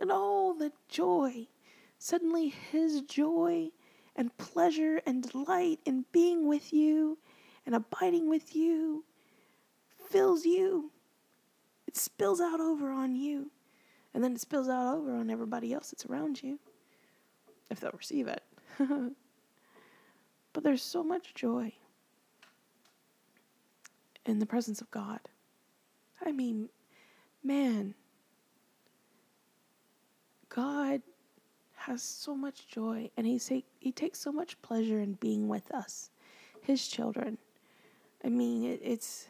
[0.00, 1.46] And all the joy.
[1.98, 3.70] Suddenly, his joy
[4.14, 7.18] and pleasure and delight in being with you
[7.64, 9.04] and abiding with you
[10.10, 10.90] fills you.
[11.86, 13.50] It spills out over on you.
[14.12, 16.60] And then it spills out over on everybody else that's around you,
[17.70, 18.42] if they'll receive it.
[20.52, 21.72] but there's so much joy
[24.26, 25.20] in the presence of God.
[26.24, 26.68] I mean,
[27.42, 27.94] man,
[30.48, 31.02] God
[31.74, 35.70] has so much joy and he say, he takes so much pleasure in being with
[35.72, 36.10] us,
[36.62, 37.38] his children.
[38.24, 39.28] I mean, it, it's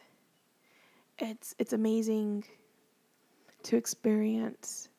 [1.17, 2.45] it's it's amazing
[3.63, 4.89] to experience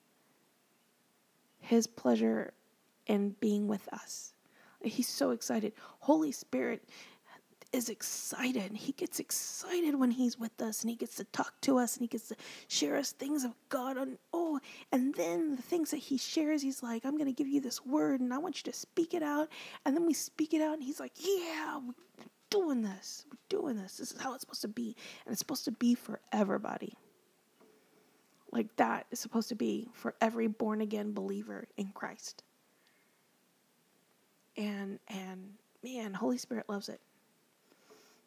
[1.61, 2.53] his pleasure
[3.07, 4.35] in being with us.
[4.83, 5.73] He's so excited.
[6.01, 6.89] Holy Spirit
[7.73, 8.73] is excited.
[8.73, 12.03] He gets excited when he's with us and he gets to talk to us and
[12.03, 12.37] he gets to
[12.69, 13.97] share us things of God.
[13.97, 14.61] And oh,
[14.93, 17.85] and then the things that he shares, he's like, I'm going to give you this
[17.85, 19.49] word and I want you to speak it out.
[19.85, 21.95] And then we speak it out and he's like, Yeah, we're
[22.51, 23.25] doing this.
[23.31, 23.99] We're doing this.
[23.99, 24.97] This is how it's supposed to be.
[25.25, 26.95] And it's supposed to be for everybody.
[28.53, 32.43] Like that is supposed to be for every born again believer in Christ.
[34.57, 37.01] And and man, Holy Spirit loves it.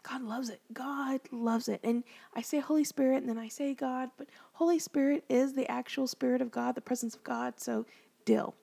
[0.03, 0.61] God loves it.
[0.73, 1.81] God loves it.
[1.83, 2.03] And
[2.35, 6.07] I say Holy Spirit and then I say God, but Holy Spirit is the actual
[6.07, 7.59] Spirit of God, the presence of God.
[7.59, 7.85] So,
[8.25, 8.55] dill.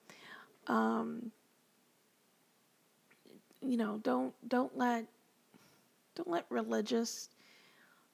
[0.67, 1.31] Um,
[3.61, 5.07] you know, don't don't let
[6.15, 7.29] don't let religious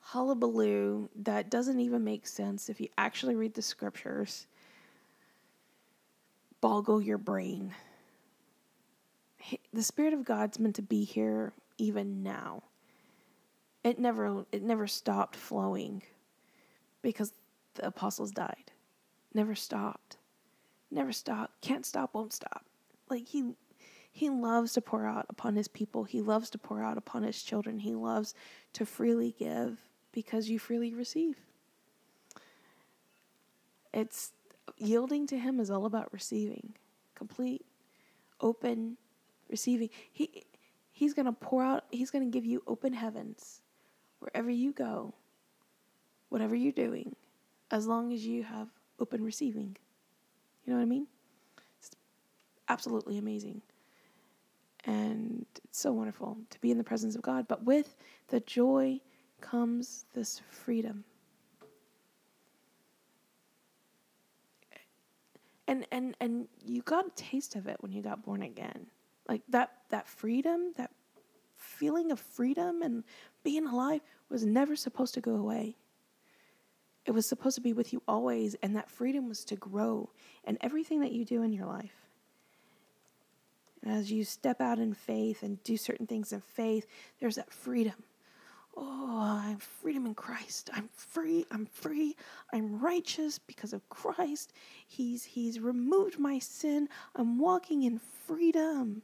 [0.00, 4.46] hullabaloo that doesn't even make sense if you actually read the scriptures
[6.60, 7.74] boggle your brain.
[9.72, 12.62] The Spirit of God's meant to be here even now
[13.84, 16.02] it never it never stopped flowing
[17.02, 17.32] because
[17.74, 18.70] the apostles died.
[19.34, 20.16] Never stopped.
[20.90, 21.60] Never stopped.
[21.62, 22.64] Can't stop, won't stop.
[23.08, 23.54] Like he
[24.12, 26.04] he loves to pour out upon his people.
[26.04, 27.78] He loves to pour out upon his children.
[27.78, 28.34] He loves
[28.74, 29.80] to freely give
[30.12, 31.36] because you freely receive.
[33.92, 34.32] It's
[34.76, 36.74] yielding to him is all about receiving.
[37.14, 37.64] Complete,
[38.40, 38.98] open,
[39.52, 39.90] receiving.
[40.10, 40.44] He
[40.90, 43.62] he's going to pour out he's going to give you open heavens
[44.18, 45.14] wherever you go,
[46.28, 47.14] whatever you're doing,
[47.70, 49.76] as long as you have open receiving.
[50.64, 51.06] You know what I mean?
[51.78, 51.90] It's
[52.68, 53.62] absolutely amazing.
[54.84, 57.46] And it's so wonderful to be in the presence of God.
[57.48, 57.96] But with
[58.28, 59.00] the joy
[59.40, 61.04] comes this freedom.
[65.68, 68.86] And and and you got a taste of it when you got born again.
[69.28, 70.90] Like that that freedom, that
[71.56, 73.04] feeling of freedom and
[73.44, 75.76] being alive was never supposed to go away.
[77.04, 80.10] It was supposed to be with you always, and that freedom was to grow
[80.44, 81.96] in everything that you do in your life.
[83.84, 86.86] As you step out in faith and do certain things in faith,
[87.18, 88.04] there's that freedom.
[88.76, 90.70] Oh, I'm freedom in Christ.
[90.72, 91.44] I'm free.
[91.50, 92.16] I'm free.
[92.52, 94.52] I'm righteous because of Christ.
[94.86, 96.88] He's He's removed my sin.
[97.16, 99.02] I'm walking in freedom.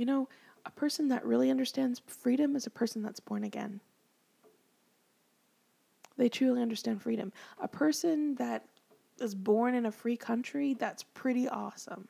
[0.00, 0.30] You know,
[0.64, 3.80] a person that really understands freedom is a person that's born again.
[6.16, 7.34] They truly understand freedom.
[7.60, 8.64] A person that
[9.20, 12.08] is born in a free country, that's pretty awesome.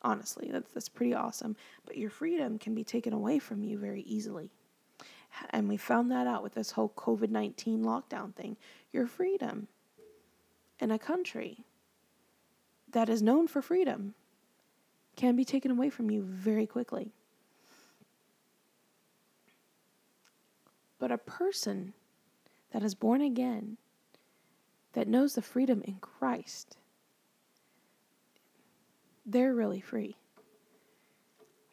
[0.00, 1.54] Honestly, that's, that's pretty awesome.
[1.84, 4.48] But your freedom can be taken away from you very easily.
[5.50, 8.56] And we found that out with this whole COVID 19 lockdown thing.
[8.90, 9.68] Your freedom
[10.80, 11.58] in a country
[12.90, 14.14] that is known for freedom
[15.16, 17.12] can be taken away from you very quickly.
[20.98, 21.94] But a person
[22.72, 23.78] that is born again,
[24.92, 26.76] that knows the freedom in Christ,
[29.24, 30.16] they're really free.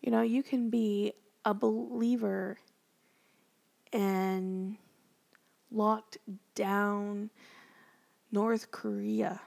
[0.01, 1.13] You know, you can be
[1.45, 2.57] a believer
[3.93, 4.77] and
[5.71, 6.17] locked
[6.55, 7.29] down
[8.31, 9.41] North Korea,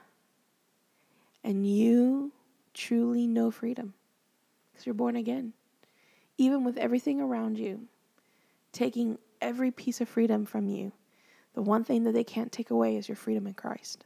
[1.43, 2.31] and you
[2.77, 3.93] truly know freedom
[4.71, 5.53] because you're born again.
[6.37, 7.87] Even with everything around you,
[8.71, 10.91] taking every piece of freedom from you.
[11.55, 14.05] The one thing that they can't take away is your freedom in Christ.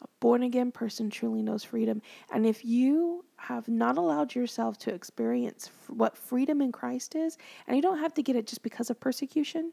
[0.00, 2.00] A born again person truly knows freedom.
[2.32, 7.36] And if you have not allowed yourself to experience what freedom in Christ is,
[7.66, 9.72] and you don't have to get it just because of persecution,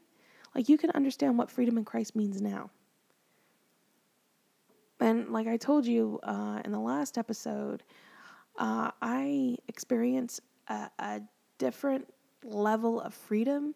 [0.54, 2.70] like you can understand what freedom in Christ means now.
[5.04, 7.82] And like I told you uh, in the last episode,
[8.56, 11.20] uh, I experienced a, a
[11.58, 12.08] different
[12.42, 13.74] level of freedom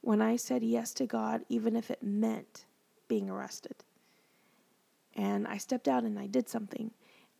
[0.00, 2.64] when I said yes to God, even if it meant
[3.06, 3.74] being arrested.
[5.14, 6.90] And I stepped out and I did something,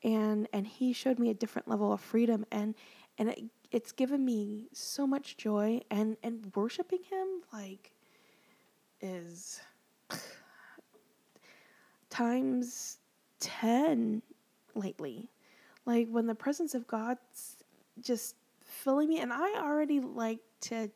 [0.05, 2.75] and and He showed me a different level of freedom, and
[3.17, 7.93] and it, it's given me so much joy, and and worshiping Him like
[9.01, 9.62] is
[12.11, 12.99] times
[13.41, 14.22] 10
[14.74, 15.30] lately.
[15.84, 17.57] Like when the presence of God's
[18.01, 18.34] just
[18.64, 20.91] filling me, and I already like to,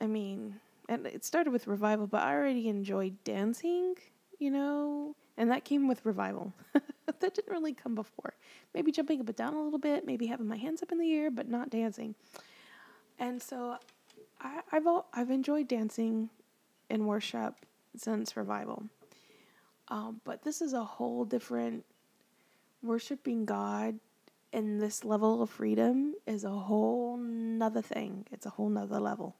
[0.00, 0.56] I mean,
[0.88, 3.94] and it started with revival, but I already enjoyed dancing,
[4.38, 6.52] you know, and that came with revival.
[6.72, 8.34] that didn't really come before.
[8.74, 11.12] Maybe jumping up and down a little bit, maybe having my hands up in the
[11.12, 12.14] air, but not dancing.
[13.18, 13.78] And so
[14.40, 16.30] I, have I've enjoyed dancing
[16.88, 17.54] in worship
[17.96, 18.84] since revival.
[19.90, 21.84] Um, but this is a whole different
[22.82, 23.98] worshiping God
[24.52, 28.26] and this level of freedom is a whole nother thing.
[28.32, 29.36] It's a whole nother level.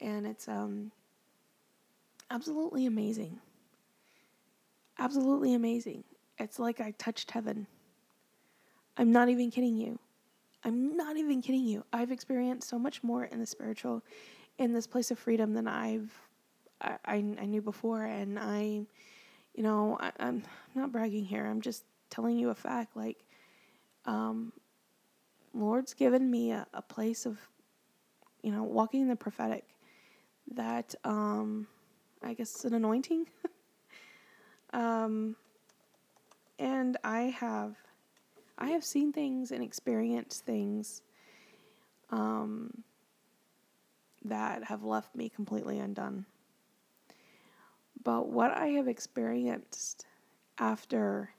[0.00, 0.92] And it's um
[2.30, 3.38] absolutely amazing.
[4.98, 6.04] Absolutely amazing.
[6.38, 7.66] It's like I touched heaven.
[8.96, 9.98] I'm not even kidding you.
[10.64, 11.84] I'm not even kidding you.
[11.92, 14.02] I've experienced so much more in the spiritual,
[14.58, 16.12] in this place of freedom than I've
[16.80, 18.82] I, I, I knew before, and I,
[19.58, 20.44] you know, I, I'm
[20.76, 21.44] not bragging here.
[21.44, 22.96] I'm just telling you a fact.
[22.96, 23.24] Like,
[24.04, 24.52] um,
[25.52, 27.40] Lord's given me a, a place of,
[28.40, 29.64] you know, walking in the prophetic.
[30.54, 31.66] That um,
[32.22, 33.26] I guess it's an anointing.
[34.72, 35.34] um,
[36.60, 37.74] and I have
[38.58, 41.02] I have seen things and experienced things
[42.10, 42.84] um,
[44.24, 46.26] that have left me completely undone.
[48.08, 50.06] But what I have experienced
[50.56, 51.34] after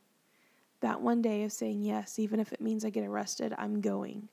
[0.82, 4.30] that one day of saying yes, even if it means I get arrested, I'm going.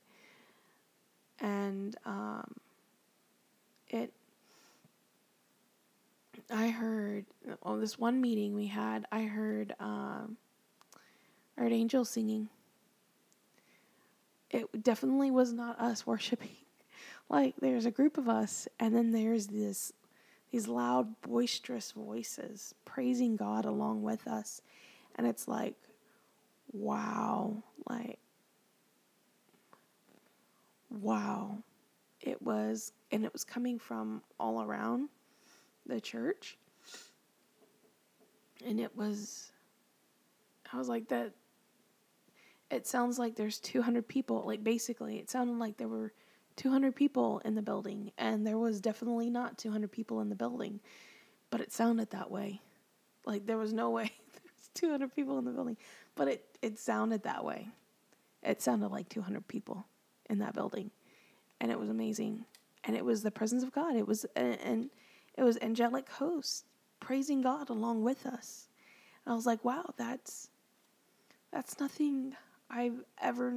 [1.39, 2.53] And um,
[3.89, 4.13] it,
[6.51, 7.25] I heard,
[7.63, 10.37] on this one meeting we had, I heard, um,
[11.57, 12.49] I heard angels singing
[14.51, 16.55] it definitely was not us worshiping.
[17.29, 19.91] Like there's a group of us and then there's this
[20.51, 24.61] these loud boisterous voices praising God along with us.
[25.15, 25.75] And it's like
[26.71, 28.19] wow, like
[30.89, 31.63] wow.
[32.21, 35.09] It was and it was coming from all around
[35.85, 36.57] the church.
[38.65, 39.51] And it was
[40.71, 41.33] I was like that
[42.69, 44.43] it sounds like there's 200 people.
[44.45, 46.13] Like, basically, it sounded like there were
[46.57, 50.79] 200 people in the building, and there was definitely not 200 people in the building,
[51.49, 52.61] but it sounded that way.
[53.25, 55.77] Like, there was no way there was 200 people in the building,
[56.15, 57.69] but it, it sounded that way.
[58.43, 59.85] It sounded like 200 people
[60.29, 60.91] in that building,
[61.61, 62.45] and it was amazing.
[62.83, 63.95] And it was the presence of God.
[63.95, 64.89] It was, and
[65.37, 66.63] it was angelic hosts
[66.99, 68.67] praising God along with us.
[69.25, 70.49] And I was like, wow, that's
[71.51, 72.35] that's nothing
[72.69, 73.53] I've ever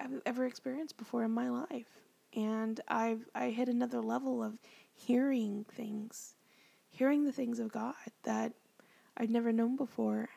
[0.00, 2.00] I've ever experienced before in my life.
[2.34, 4.58] And I've I hit another level of
[4.94, 6.34] hearing things,
[6.88, 8.52] hearing the things of God that
[9.16, 10.28] I'd never known before.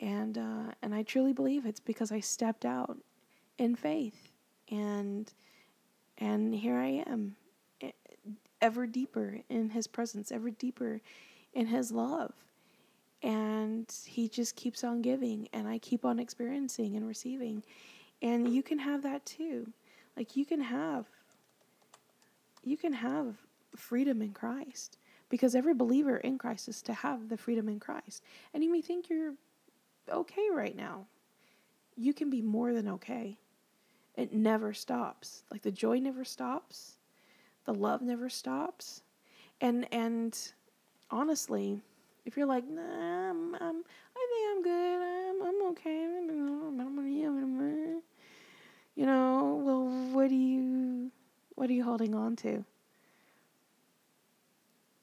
[0.00, 2.96] And uh, and I truly believe it's because I stepped out
[3.58, 4.32] in faith
[4.70, 5.32] and
[6.18, 7.36] and here I am
[8.60, 11.00] ever deeper in his presence, ever deeper
[11.52, 12.32] in his love
[13.22, 17.62] and he just keeps on giving and i keep on experiencing and receiving
[18.22, 19.72] and you can have that too.
[20.16, 21.06] Like you can have
[22.64, 23.36] you can have
[23.76, 24.98] freedom in christ
[25.28, 28.22] because every believer in christ is to have the freedom in christ.
[28.52, 29.34] And you may think you're
[30.10, 31.06] okay right now.
[31.96, 33.38] You can be more than okay.
[34.16, 35.44] It never stops.
[35.50, 36.96] Like the joy never stops.
[37.64, 39.02] The love never stops.
[39.60, 40.36] And and
[41.10, 41.82] honestly
[42.28, 42.82] if you're like, nah,
[43.30, 43.82] I'm, I'm,
[44.14, 46.06] I think I'm good, I'm, I'm okay,
[48.98, 51.12] you know, well, what are you,
[51.54, 52.64] what are you holding on to?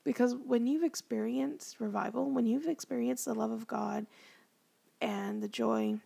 [0.04, 4.06] Because when you've experienced revival, when you've experienced the love of God
[5.00, 5.98] and the joy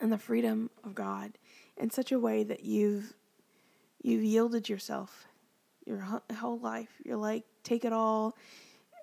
[0.00, 1.38] and the freedom of God
[1.76, 3.14] in such a way that you've
[4.02, 5.28] you've yielded yourself
[5.86, 6.04] your
[6.36, 8.34] whole life, you're like, take it all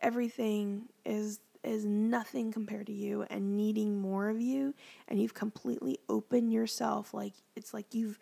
[0.02, 4.74] everything is is nothing compared to you and needing more of you
[5.08, 8.18] and you've completely opened yourself like it's like you've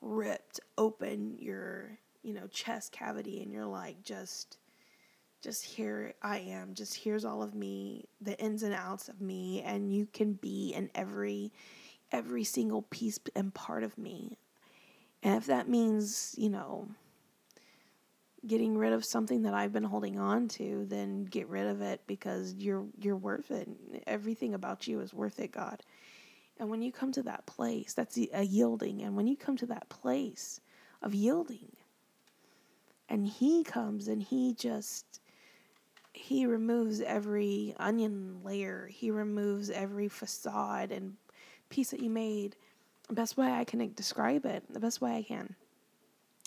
[0.00, 4.58] ripped open your you know chest cavity and you're like just
[5.44, 9.60] just here I am, just here's all of me, the ins and outs of me,
[9.60, 11.52] and you can be in every
[12.10, 14.38] every single piece and part of me.
[15.22, 16.88] And if that means, you know,
[18.46, 22.02] getting rid of something that I've been holding on to, then get rid of it
[22.06, 23.68] because you're you're worth it.
[24.06, 25.82] Everything about you is worth it, God.
[26.58, 29.02] And when you come to that place, that's a yielding.
[29.02, 30.60] And when you come to that place
[31.02, 31.72] of yielding,
[33.08, 35.20] and He comes and He just
[36.14, 38.88] he removes every onion layer.
[38.90, 41.14] He removes every facade and
[41.68, 42.56] piece that you made.
[43.08, 45.56] The best way I can describe it, the best way I can.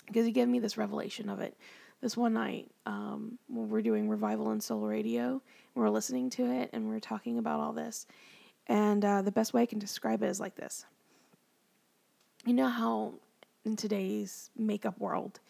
[0.06, 1.54] Because he gave me this revelation of it.
[2.00, 5.42] This one night, um, when we're doing Revival and Soul Radio,
[5.74, 8.06] we're listening to it and we're talking about all this.
[8.68, 10.84] And uh, the best way I can describe it is like this.
[12.46, 13.14] You know how
[13.64, 15.40] in today's makeup world,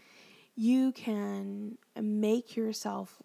[0.57, 3.21] you can make yourself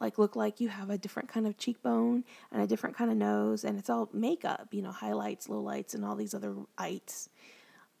[0.00, 3.16] like look like you have a different kind of cheekbone and a different kind of
[3.16, 7.28] nose and it's all makeup you know highlights lowlights and all these other ites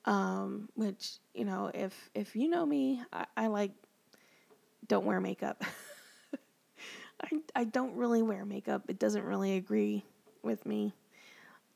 [0.06, 3.70] um, which you know if if you know me i, I like
[4.88, 5.62] don't wear makeup
[7.22, 10.04] I, I don't really wear makeup it doesn't really agree
[10.42, 10.94] with me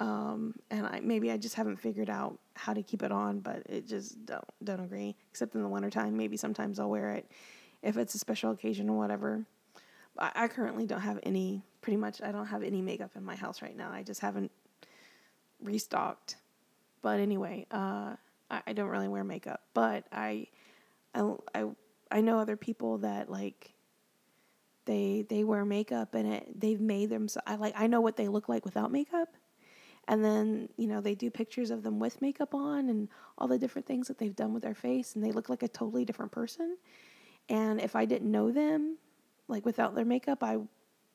[0.01, 3.65] um, and I maybe I just haven't figured out how to keep it on, but
[3.67, 5.17] it just don't don't agree.
[5.31, 7.29] Except in the wintertime, maybe sometimes I'll wear it
[7.83, 9.45] if it's a special occasion or whatever.
[10.19, 13.37] I, I currently don't have any, pretty much, I don't have any makeup in my
[13.37, 13.91] house right now.
[13.91, 14.51] I just haven't
[15.63, 16.37] restocked.
[17.03, 18.17] But anyway, uh,
[18.51, 20.49] I, I don't really wear makeup, but I,
[21.15, 21.65] I, I,
[22.11, 23.73] I know other people that like
[24.85, 28.17] they they wear makeup and it they've made them so I like I know what
[28.17, 29.29] they look like without makeup.
[30.11, 33.59] And then, you know, they do pictures of them with makeup on and all the
[33.59, 36.33] different things that they've done with their face and they look like a totally different
[36.33, 36.79] person.
[37.51, 38.97] And if I didn't know them,
[39.49, 40.57] like without their makeup, I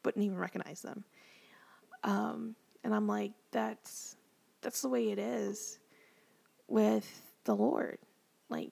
[0.06, 1.04] wouldn't even recognize them.
[2.04, 4.16] Um, and I'm like, that's
[4.62, 5.80] that's the way it is
[6.68, 7.98] with the Lord.
[8.50, 8.72] Like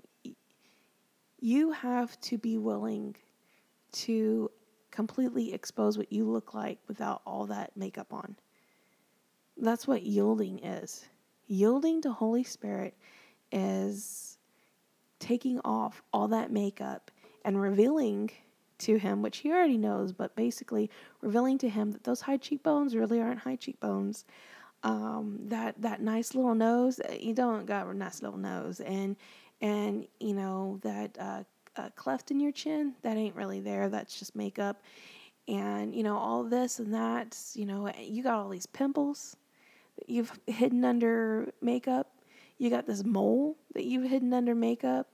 [1.41, 3.15] you have to be willing
[3.91, 4.49] to
[4.91, 8.35] completely expose what you look like without all that makeup on.
[9.57, 11.03] That's what yielding is.
[11.47, 12.95] Yielding to Holy Spirit
[13.51, 14.37] is
[15.19, 17.11] taking off all that makeup
[17.43, 18.31] and revealing
[18.79, 20.89] to him, which he already knows, but basically
[21.21, 24.25] revealing to him that those high cheekbones really aren't high cheekbones.
[24.83, 29.15] Um, that that nice little nose, uh, you don't got a nice little nose, and
[29.62, 31.43] and you know that uh,
[31.76, 33.89] uh, cleft in your chin, that ain't really there.
[33.89, 34.82] That's just makeup,
[35.47, 37.38] and you know all this and that.
[37.53, 39.36] You know you got all these pimples
[39.97, 42.12] that you've hidden under makeup.
[42.57, 45.07] You got this mole that you've hidden under makeup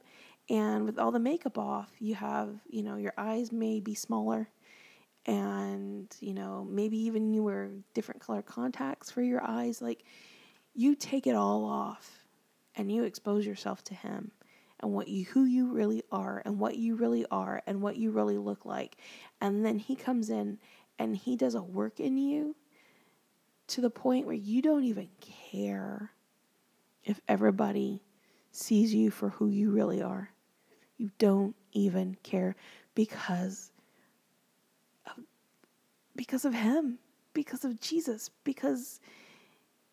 [0.49, 4.49] and with all the makeup off, you have, you know, your eyes may be smaller
[5.25, 9.81] and, you know, maybe even you wear different color contacts for your eyes.
[9.81, 10.05] Like
[10.73, 12.23] you take it all off
[12.75, 14.31] and you expose yourself to him
[14.79, 18.11] and what you who you really are and what you really are and what you
[18.11, 18.97] really look like.
[19.41, 20.59] And then he comes in
[20.99, 22.55] and he does a work in you
[23.67, 25.09] to the point where you don't even
[25.51, 26.11] care
[27.03, 28.01] if everybody
[28.51, 30.31] sees you for who you really are.
[30.97, 32.55] You don't even care
[32.95, 33.71] because
[35.05, 35.23] of,
[36.15, 36.99] because of him,
[37.33, 38.99] because of Jesus, because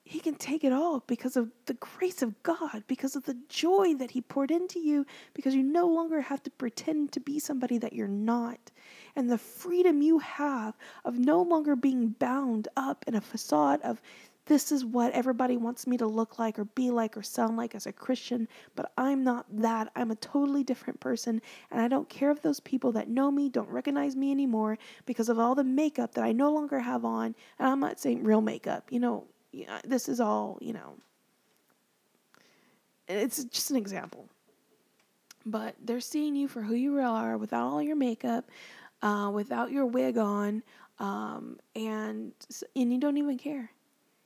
[0.06, 3.94] he can take it all because of the grace of God, because of the joy
[3.94, 7.78] that he poured into you, because you no longer have to pretend to be somebody
[7.78, 8.70] that you're not.
[9.16, 10.76] And the freedom you have
[11.06, 14.02] of no longer being bound up in a facade of
[14.46, 17.74] this is what everybody wants me to look like or be like or sound like
[17.74, 18.46] as a Christian,
[18.76, 19.90] but I'm not that.
[19.96, 21.40] I'm a totally different person,
[21.70, 24.76] and I don't care if those people that know me don't recognize me anymore
[25.06, 27.34] because of all the makeup that I no longer have on.
[27.58, 29.24] And I'm not saying real makeup, you know,
[29.84, 30.96] this is all, you know,
[33.08, 34.28] it's just an example.
[35.46, 38.50] But they're seeing you for who you are without all your makeup,
[39.02, 40.62] uh, without your wig on,
[40.98, 42.32] um, and
[42.74, 43.70] and you don't even care.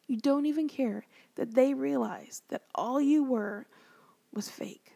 [0.07, 1.05] You don't even care
[1.35, 3.67] that they realize that all you were
[4.33, 4.93] was fake.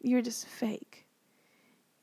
[0.00, 1.07] You're just fake.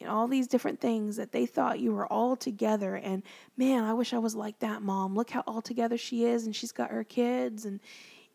[0.05, 2.95] And all these different things that they thought you were all together.
[2.95, 3.23] And
[3.57, 5.15] man, I wish I was like that mom.
[5.15, 7.65] Look how all together she is, and she's got her kids.
[7.65, 7.79] And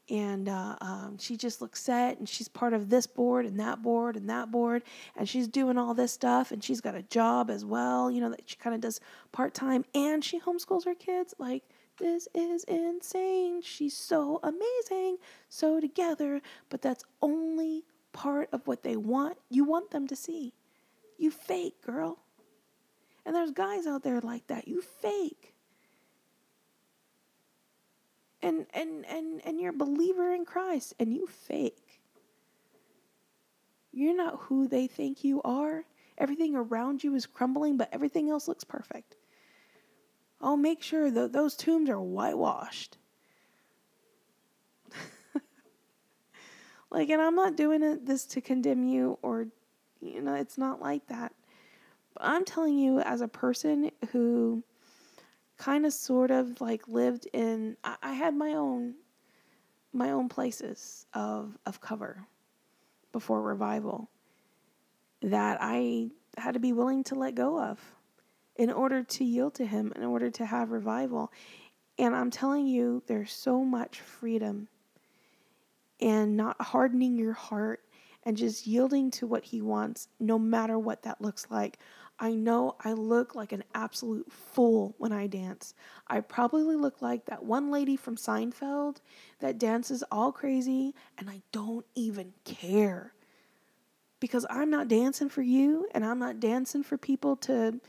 [0.08, 3.80] and uh, um, she just looks set and she's part of this board and that
[3.80, 4.82] board and that board
[5.16, 8.30] and she's doing all this stuff and she's got a job as well you know
[8.30, 8.98] that she kind of does
[9.30, 11.62] part-time and she homeschools her kids like
[12.00, 15.16] this is insane she's so amazing
[15.48, 20.52] so together but that's only part of what they want you want them to see
[21.20, 22.18] you fake girl
[23.24, 25.54] and there's guys out there like that you fake
[28.42, 32.00] and and and and you're a believer in Christ and you fake.
[33.92, 35.84] You're not who they think you are.
[36.16, 39.16] Everything around you is crumbling, but everything else looks perfect.
[40.40, 42.98] I'll make sure that those tombs are whitewashed.
[46.90, 49.48] like, and I'm not doing it, this to condemn you or,
[50.00, 51.32] you know, it's not like that.
[52.14, 54.62] But I'm telling you, as a person who
[55.60, 58.94] kind of sort of like lived in I, I had my own
[59.92, 62.24] my own places of of cover
[63.12, 64.08] before revival
[65.20, 67.78] that I had to be willing to let go of
[68.56, 71.30] in order to yield to him in order to have revival
[71.98, 74.68] and I'm telling you there's so much freedom
[76.00, 77.82] and not hardening your heart
[78.24, 81.78] and just yielding to what he wants no matter what that looks like
[82.22, 85.72] I know I look like an absolute fool when I dance.
[86.06, 88.98] I probably look like that one lady from Seinfeld
[89.38, 93.14] that dances all crazy, and I don't even care.
[94.20, 97.80] Because I'm not dancing for you, and I'm not dancing for people to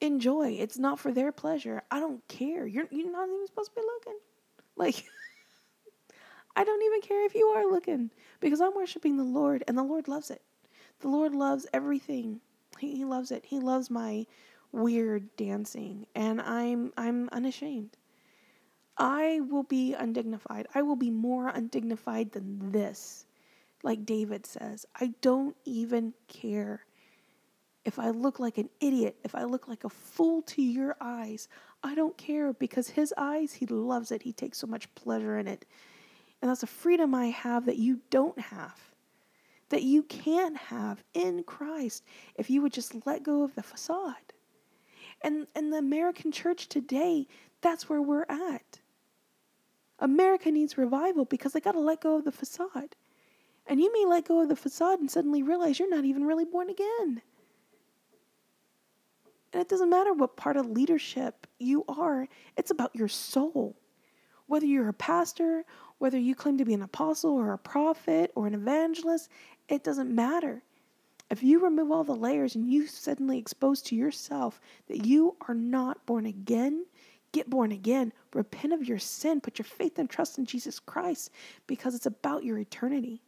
[0.00, 0.52] enjoy.
[0.52, 1.82] It's not for their pleasure.
[1.90, 2.66] I don't care.
[2.66, 4.18] You're, you're not even supposed to be looking.
[4.76, 5.04] Like,
[6.58, 9.84] I don't even care if you are looking because I'm worshiping the Lord, and the
[9.84, 10.42] Lord loves it.
[10.98, 12.40] The Lord loves everything
[12.80, 13.44] he, he loves it.
[13.46, 14.26] He loves my
[14.72, 17.96] weird dancing, and I'm I'm unashamed.
[18.96, 20.66] I will be undignified.
[20.74, 23.24] I will be more undignified than this.
[23.84, 26.84] Like David says, I don't even care
[27.84, 31.48] if I look like an idiot, if I look like a fool to your eyes.
[31.84, 34.22] I don't care because his eyes, he loves it.
[34.22, 35.64] He takes so much pleasure in it.
[36.40, 38.88] And that's a freedom I have that you don't have
[39.68, 42.04] that you can have in Christ
[42.36, 44.14] if you would just let go of the facade.
[45.22, 47.26] And and the American church today,
[47.60, 48.80] that's where we're at.
[49.98, 52.94] America needs revival because they got to let go of the facade.
[53.66, 56.44] And you may let go of the facade and suddenly realize you're not even really
[56.44, 57.20] born again.
[59.52, 63.76] And it doesn't matter what part of leadership you are, it's about your soul.
[64.46, 65.64] Whether you're a pastor,
[65.98, 69.28] whether you claim to be an apostle or a prophet or an evangelist,
[69.68, 70.62] it doesn't matter.
[71.30, 75.54] If you remove all the layers and you suddenly expose to yourself that you are
[75.54, 76.86] not born again,
[77.32, 81.30] get born again, repent of your sin, put your faith and trust in Jesus Christ
[81.66, 83.20] because it's about your eternity.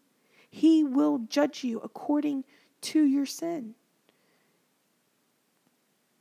[0.50, 2.44] He will judge you according
[2.82, 3.74] to your sin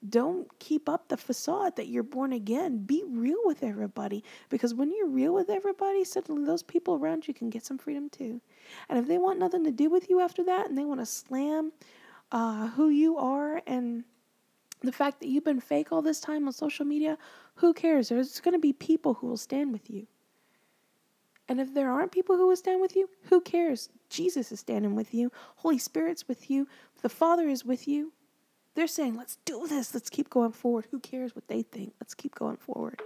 [0.07, 2.77] don't keep up the facade that you're born again.
[2.77, 7.33] Be real with everybody because when you're real with everybody, suddenly those people around you
[7.33, 8.39] can get some freedom too.
[8.87, 11.05] And if they want nothing to do with you after that and they want to
[11.05, 11.73] slam
[12.31, 14.03] uh, who you are and
[14.81, 17.17] the fact that you've been fake all this time on social media,
[17.55, 18.07] who cares?
[18.09, 20.07] There's going to be people who will stand with you.
[21.49, 23.89] And if there aren't people who will stand with you, who cares?
[24.09, 25.31] Jesus is standing with you.
[25.57, 26.67] Holy Spirit's with you.
[27.01, 28.13] The Father is with you.
[28.75, 29.93] They're saying, let's do this.
[29.93, 30.87] Let's keep going forward.
[30.91, 31.93] Who cares what they think?
[31.99, 33.01] Let's keep going forward.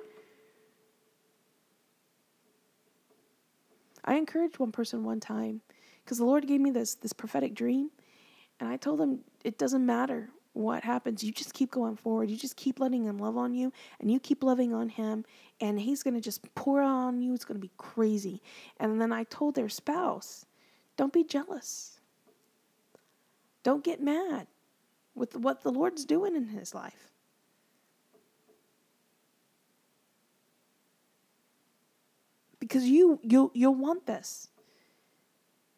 [4.05, 5.61] I encouraged one person one time
[6.03, 7.89] because the Lord gave me this this prophetic dream,
[8.59, 11.24] and I told them it doesn't matter what happens.
[11.24, 12.30] You just keep going forward.
[12.30, 15.26] You just keep letting Him love on you, and you keep loving on Him,
[15.61, 17.34] and He's gonna just pour on you.
[17.34, 18.41] It's gonna be crazy.
[18.80, 20.45] And then I told their spouse,
[20.97, 21.99] don't be jealous.
[23.64, 24.47] Don't get mad
[25.16, 27.11] with what the Lord's doing in his life.
[32.59, 34.49] Because you you you'll want this.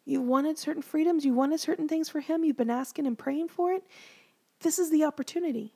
[0.04, 3.48] You wanted certain freedoms, you wanted certain things for him, you've been asking and praying
[3.48, 3.82] for it.
[4.60, 5.72] This is the opportunity.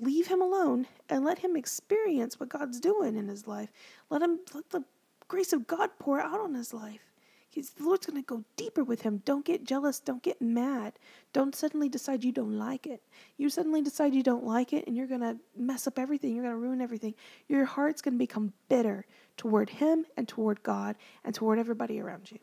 [0.00, 3.70] Leave him alone and let him experience what God's doing in his life.
[4.10, 4.82] Let him let the
[5.28, 7.11] grace of God pour out on his life.
[7.52, 9.20] He's, the Lord's going to go deeper with him.
[9.26, 10.00] Don't get jealous.
[10.00, 10.94] Don't get mad.
[11.34, 13.02] Don't suddenly decide you don't like it.
[13.36, 16.34] You suddenly decide you don't like it and you're going to mess up everything.
[16.34, 17.14] You're going to ruin everything.
[17.48, 19.04] Your heart's going to become bitter
[19.36, 22.38] toward him and toward God and toward everybody around you.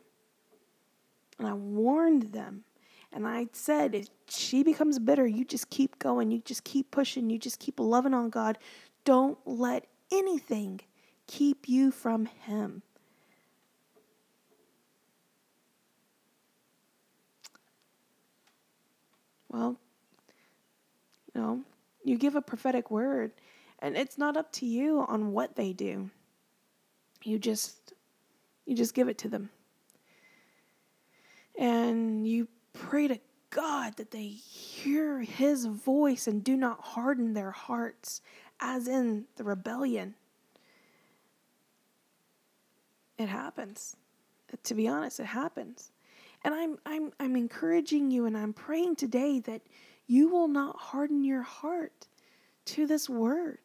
[1.40, 2.62] And I warned them.
[3.12, 6.30] And I said, if she becomes bitter, you just keep going.
[6.30, 7.30] You just keep pushing.
[7.30, 8.58] You just keep loving on God.
[9.04, 10.82] Don't let anything
[11.26, 12.82] keep you from him.
[19.50, 19.76] Well,
[21.34, 21.60] you know,
[22.04, 23.32] you give a prophetic word,
[23.80, 26.10] and it's not up to you on what they do.
[27.24, 27.92] You just
[28.64, 29.50] you just give it to them.
[31.58, 33.18] And you pray to
[33.50, 38.22] God that they hear his voice and do not harden their hearts
[38.60, 40.14] as in the rebellion.
[43.18, 43.96] It happens.
[44.64, 45.90] To be honest, it happens.
[46.42, 49.62] And I'm I'm I'm encouraging you and I'm praying today that
[50.06, 52.06] you will not harden your heart
[52.66, 53.58] to this word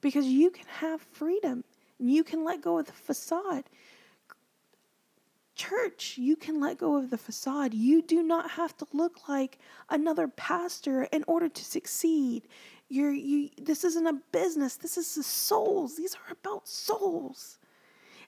[0.00, 1.64] because you can have freedom
[1.98, 3.64] and you can let go of the facade.
[5.56, 7.72] Church, you can let go of the facade.
[7.72, 9.58] You do not have to look like
[9.88, 12.48] another pastor in order to succeed.
[12.88, 14.76] You're, you, this isn't a business.
[14.76, 15.96] This is the souls.
[15.96, 17.58] These are about souls.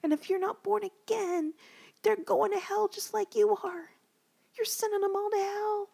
[0.03, 1.53] And if you're not born again,
[2.03, 3.89] they're going to hell just like you are.
[4.57, 5.89] You're sending them all to hell.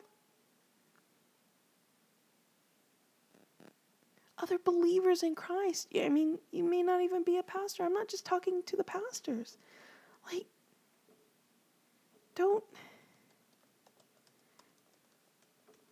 [4.38, 5.88] Other believers in Christ.
[5.96, 7.84] I mean, you may not even be a pastor.
[7.84, 9.58] I'm not just talking to the pastors.
[10.32, 10.46] Like,
[12.36, 12.64] don't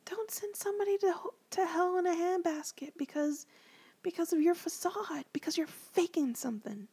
[0.05, 1.13] don't send somebody to
[1.51, 3.45] to hell in a handbasket because
[4.03, 6.87] because of your facade, because you're faking something.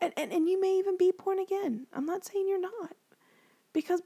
[0.00, 1.86] And, and, and you may even be born again.
[1.92, 2.94] I'm not saying you're not.
[3.72, 4.00] Because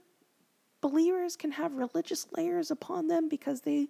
[0.80, 3.88] believers can have religious layers upon them because they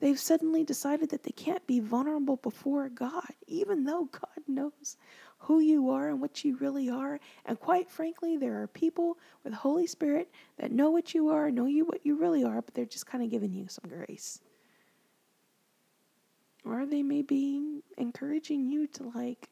[0.00, 4.96] they've suddenly decided that they can't be vulnerable before God, even though God knows
[5.38, 7.18] who you are and what you really are.
[7.46, 11.66] And quite frankly, there are people with Holy Spirit that know what you are, know
[11.66, 14.40] you what you really are, but they're just kind of giving you some grace.
[16.64, 19.48] Or they may be encouraging you to like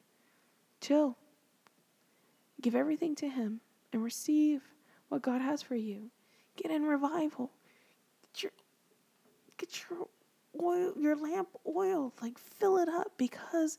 [0.80, 1.16] chill
[2.60, 3.60] Give everything to Him
[3.92, 4.62] and receive
[5.08, 6.10] what God has for you.
[6.56, 7.50] Get in revival.
[8.22, 8.52] Get your,
[9.58, 10.08] get your
[10.60, 13.78] oil, your lamp oil, like fill it up because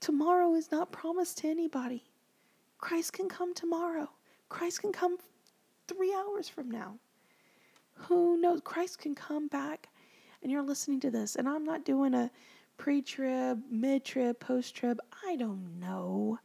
[0.00, 2.04] tomorrow is not promised to anybody.
[2.78, 4.08] Christ can come tomorrow.
[4.48, 5.18] Christ can come
[5.88, 6.96] three hours from now.
[7.94, 8.60] Who knows?
[8.64, 9.88] Christ can come back
[10.42, 11.36] and you're listening to this.
[11.36, 12.30] And I'm not doing a
[12.76, 14.98] pre trib, mid trib, post trib.
[15.26, 16.38] I don't know.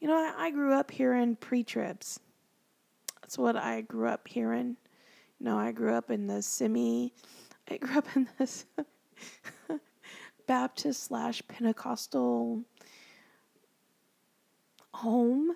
[0.00, 2.20] You know, I, I grew up hearing pre tribs.
[3.20, 4.76] That's what I grew up hearing.
[5.38, 7.12] You know, I grew up in the semi,
[7.70, 8.64] I grew up in this
[10.46, 12.62] Baptist slash Pentecostal
[14.92, 15.52] home.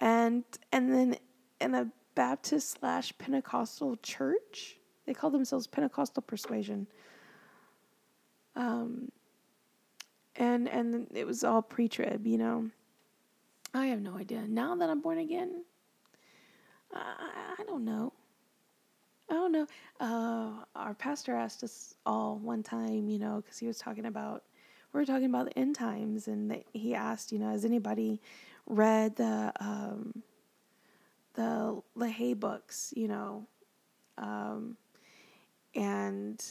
[0.00, 1.16] And and then
[1.60, 4.76] in a Baptist slash Pentecostal church.
[5.06, 6.86] They call themselves Pentecostal Persuasion.
[8.54, 9.10] Um,
[10.36, 12.70] and and it was all pre-trib, you know.
[13.74, 14.44] I have no idea.
[14.46, 15.64] Now that I'm born again,
[16.92, 18.12] I, I don't know.
[19.30, 19.66] I don't know.
[19.98, 24.44] Uh, our pastor asked us all one time, you know, because he was talking about,
[24.92, 28.20] we were talking about the end times, and the, he asked, you know, has anybody
[28.66, 30.22] read the um,
[31.34, 33.46] the LaHaye books, you know,
[34.18, 34.76] um,
[35.74, 36.44] and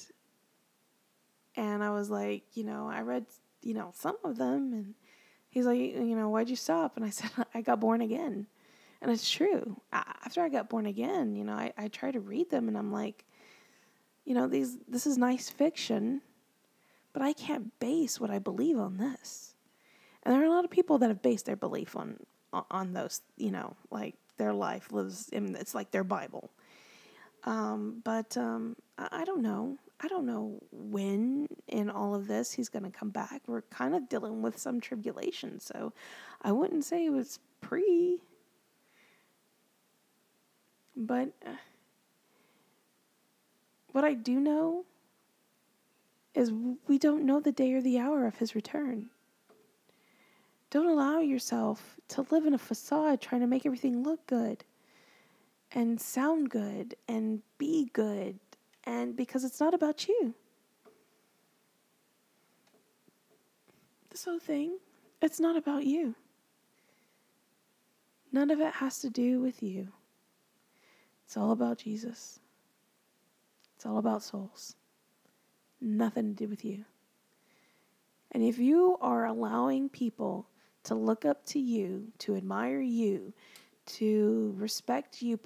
[1.55, 3.27] and I was like, you know, I read,
[3.61, 4.95] you know, some of them, and
[5.51, 6.95] He's like, you know, why'd you stop?
[6.95, 8.47] And I said, I got born again.
[9.01, 9.79] And it's true.
[9.91, 12.91] After I got born again, you know, I, I try to read them and I'm
[12.91, 13.25] like,
[14.25, 16.21] you know, these this is nice fiction,
[17.11, 19.55] but I can't base what I believe on this.
[20.23, 22.17] And there are a lot of people that have based their belief on
[22.69, 26.51] on those, you know, like their life lives in it's like their Bible.
[27.43, 29.79] Um, but um, I, I don't know.
[30.03, 33.41] I don't know when in all of this he's going to come back.
[33.45, 35.93] We're kind of dealing with some tribulation, so
[36.41, 38.17] I wouldn't say it was pre.
[40.95, 41.51] But uh,
[43.91, 44.85] what I do know
[46.33, 46.51] is
[46.87, 49.09] we don't know the day or the hour of his return.
[50.71, 54.63] Don't allow yourself to live in a facade trying to make everything look good
[55.73, 58.39] and sound good and be good
[58.83, 60.33] and because it's not about you.
[64.09, 64.77] This whole thing,
[65.21, 66.15] it's not about you.
[68.31, 69.89] None of it has to do with you.
[71.25, 72.39] It's all about Jesus.
[73.75, 74.75] It's all about souls.
[75.79, 76.85] Nothing to do with you.
[78.31, 80.47] And if you are allowing people
[80.83, 83.33] to look up to you, to admire you,
[83.85, 85.39] to respect you,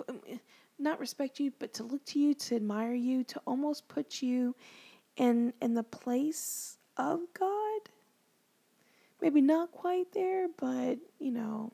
[0.78, 4.56] not respect you, but to look to you, to admire you, to almost put you
[5.18, 7.82] in in the place of God.
[9.22, 11.72] Maybe not quite there, but you know,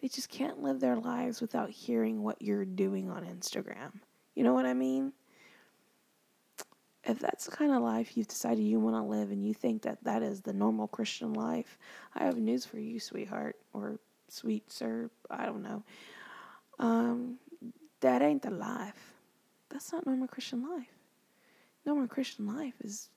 [0.00, 3.92] they just can't live their lives without hearing what you're doing on Instagram.
[4.34, 5.12] You know what I mean?
[7.04, 9.82] if that's the kind of life you've decided you want to live and you think
[9.82, 11.78] that that is the normal Christian life,
[12.14, 13.98] I have news for you, sweetheart, or
[14.28, 15.82] sweet sir, I don't know.
[16.78, 17.38] Um,
[18.00, 19.14] that ain't the life.
[19.68, 20.92] That's not normal Christian life.
[21.86, 23.08] Normal Christian life is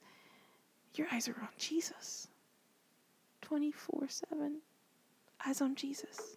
[0.94, 2.28] your eyes are on Jesus.
[3.42, 4.58] 24 7.
[5.46, 6.36] Eyes on Jesus.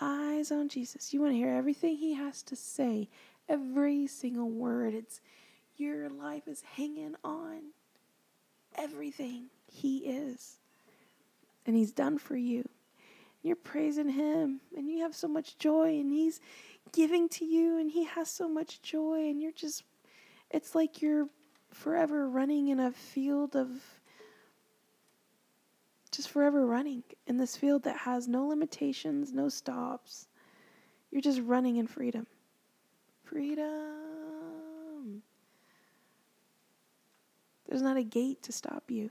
[0.00, 1.12] Eyes on Jesus.
[1.12, 3.08] You want to hear everything he has to say,
[3.48, 4.94] every single word.
[4.94, 5.20] It's
[5.76, 7.72] your life is hanging on
[8.76, 10.56] everything he is.
[11.66, 12.68] And he's done for you.
[13.42, 16.40] You're praising him and you have so much joy and he's
[16.92, 19.84] giving to you and he has so much joy and you're just
[20.50, 21.28] it's like you're
[21.72, 23.68] forever running in a field of
[26.16, 30.28] just forever running in this field that has no limitations, no stops.
[31.10, 32.26] You're just running in freedom.
[33.22, 33.66] Freedom.
[37.68, 39.10] There's not a gate to stop you.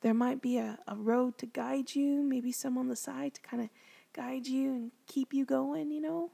[0.00, 3.40] There might be a, a road to guide you, maybe some on the side to
[3.42, 3.68] kind of
[4.16, 6.30] guide you and keep you going, you know?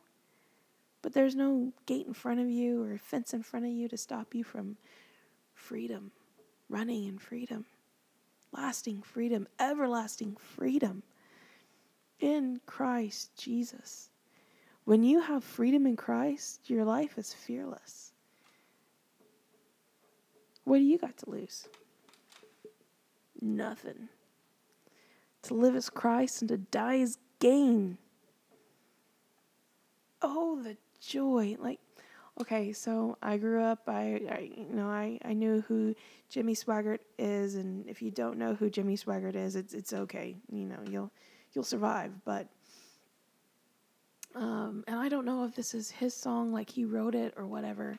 [1.02, 3.96] But there's no gate in front of you or fence in front of you to
[3.96, 4.76] stop you from
[5.52, 6.12] freedom,
[6.68, 7.64] running in freedom,
[8.52, 11.02] lasting freedom, everlasting freedom
[12.20, 14.10] in Christ Jesus.
[14.84, 18.12] When you have freedom in Christ, your life is fearless.
[20.64, 21.68] What do you got to lose?
[23.40, 24.08] Nothing.
[25.42, 27.98] To live as Christ and to die as gain.
[30.22, 31.56] Oh, the joy.
[31.58, 31.80] Like,
[32.40, 35.94] okay, so I grew up, I, I you know, I, I knew who
[36.28, 40.36] Jimmy Swaggart is, and if you don't know who Jimmy Swaggart is, it's it's okay.
[40.50, 41.10] You know, you'll
[41.52, 42.12] you'll survive.
[42.24, 42.46] But
[44.36, 47.46] um, and I don't know if this is his song, like he wrote it or
[47.46, 47.98] whatever.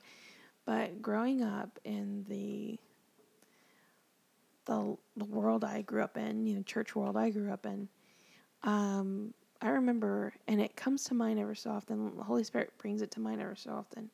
[0.65, 2.79] But growing up in the
[4.65, 7.89] the the world I grew up in, you know, church world I grew up in,
[8.63, 12.15] um, I remember, and it comes to mind ever so often.
[12.17, 14.09] The Holy Spirit brings it to mind ever so often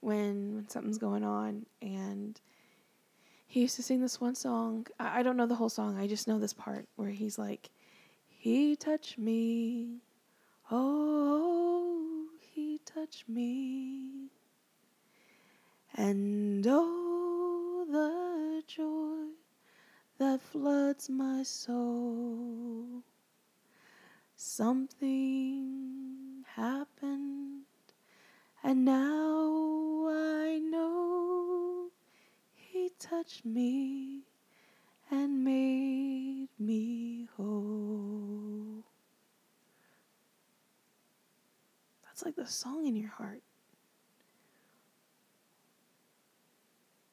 [0.00, 1.66] when when something's going on.
[1.82, 2.40] And
[3.46, 4.86] he used to sing this one song.
[4.98, 5.98] I, I don't know the whole song.
[5.98, 7.70] I just know this part where he's like,
[8.28, 9.98] "He touched me,
[10.70, 14.28] oh, he touched me,
[15.96, 19.32] and oh, the joy
[20.18, 23.02] that floods my soul."
[24.38, 25.64] Something
[26.54, 27.62] happened,
[28.62, 31.88] and now I know
[32.52, 34.20] He touched me
[35.10, 38.84] and made me whole.
[42.04, 43.40] That's like the song in your heart.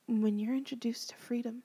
[0.07, 1.63] When you're introduced to freedom,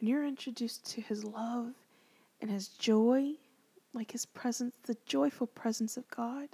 [0.00, 1.74] and you're introduced to His love
[2.40, 3.32] and his joy,
[3.92, 6.48] like his presence, the joyful presence of God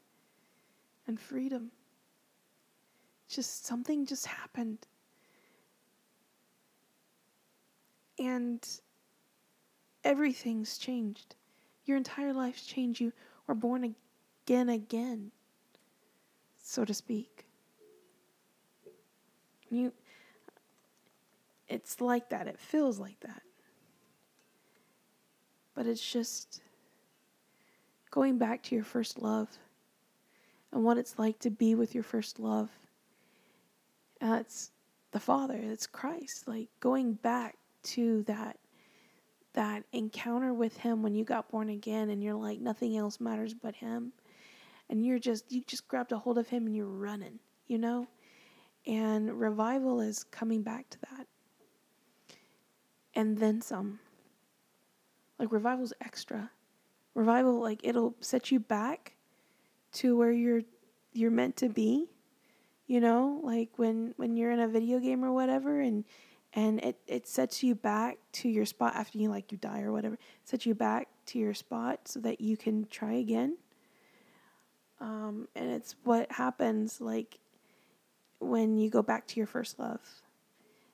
[1.06, 1.70] and freedom.
[3.28, 4.78] Just something just happened.
[8.18, 8.66] And
[10.04, 11.34] everything's changed.
[11.84, 13.00] Your entire life's changed.
[13.00, 13.12] You
[13.46, 13.94] were born
[14.46, 15.32] again, again,
[16.62, 17.46] so to speak.
[19.70, 19.92] You,
[21.66, 22.46] it's like that.
[22.46, 23.42] It feels like that
[25.74, 26.62] but it's just
[28.10, 29.48] going back to your first love
[30.72, 32.70] and what it's like to be with your first love.
[34.20, 34.70] And it's
[35.12, 38.58] the Father, it's Christ, like going back to that
[39.54, 43.52] that encounter with him when you got born again and you're like nothing else matters
[43.52, 44.10] but him
[44.88, 48.06] and you're just you just grabbed a hold of him and you're running, you know?
[48.86, 51.26] And revival is coming back to that.
[53.14, 54.00] And then some.
[55.42, 56.52] Like revival's extra.
[57.16, 59.16] Revival like it'll set you back
[59.94, 60.62] to where you're
[61.12, 62.06] you're meant to be.
[62.86, 66.04] You know, like when when you're in a video game or whatever and
[66.52, 69.90] and it, it sets you back to your spot after you like you die or
[69.90, 70.16] whatever.
[70.44, 73.56] Sets you back to your spot so that you can try again.
[75.00, 77.40] Um, and it's what happens like
[78.38, 80.00] when you go back to your first love.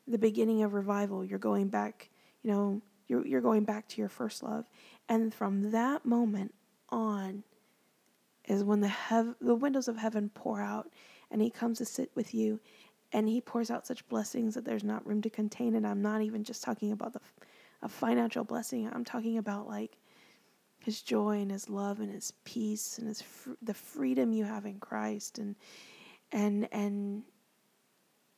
[0.06, 2.08] The beginning of revival, you're going back,
[2.42, 4.68] you know, you're, you're going back to your first love.
[5.08, 6.54] And from that moment
[6.90, 7.42] on
[8.44, 10.90] is when the, hev- the windows of heaven pour out
[11.30, 12.60] and He comes to sit with you
[13.12, 15.74] and He pours out such blessings that there's not room to contain.
[15.74, 17.20] And I'm not even just talking about the,
[17.82, 19.98] a financial blessing, I'm talking about like
[20.80, 24.66] His joy and His love and His peace and His fr- the freedom you have
[24.66, 25.56] in Christ and
[26.32, 27.22] and and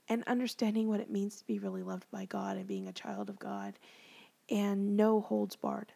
[0.09, 3.31] and understanding what it means to be really loved by God and being a child
[3.31, 3.79] of God
[4.51, 5.93] and no holds barred.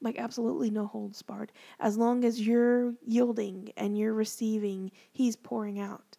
[0.00, 1.52] Like, absolutely no holds barred.
[1.78, 6.16] As long as you're yielding and you're receiving, He's pouring out.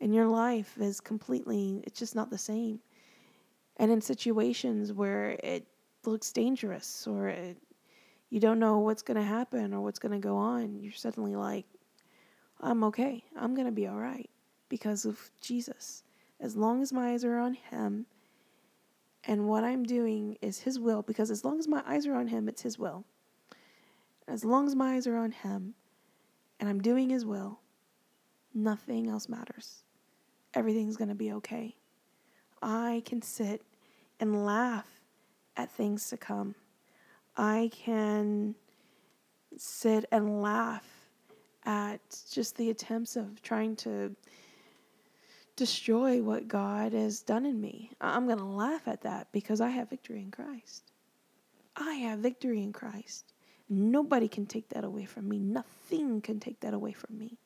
[0.00, 2.80] And your life is completely, it's just not the same.
[3.78, 5.66] And in situations where it
[6.04, 7.56] looks dangerous or it,
[8.28, 11.36] you don't know what's going to happen or what's going to go on, you're suddenly
[11.36, 11.64] like,
[12.60, 13.24] I'm okay.
[13.36, 14.28] I'm going to be all right
[14.68, 16.02] because of Jesus.
[16.40, 18.06] As long as my eyes are on Him
[19.26, 22.28] and what I'm doing is His will, because as long as my eyes are on
[22.28, 23.04] Him, it's His will.
[24.26, 25.74] As long as my eyes are on Him
[26.60, 27.60] and I'm doing His will,
[28.52, 29.84] nothing else matters.
[30.54, 31.76] Everything's going to be okay.
[32.62, 33.62] I can sit
[34.20, 34.86] and laugh
[35.56, 36.54] at things to come.
[37.36, 38.54] I can
[39.56, 40.86] sit and laugh
[41.64, 42.00] at
[42.30, 44.14] just the attempts of trying to
[45.56, 47.90] destroy what God has done in me.
[48.00, 50.92] I'm going to laugh at that because I have victory in Christ.
[51.76, 53.32] I have victory in Christ.
[53.68, 55.38] Nobody can take that away from me.
[55.38, 57.38] Nothing can take that away from me.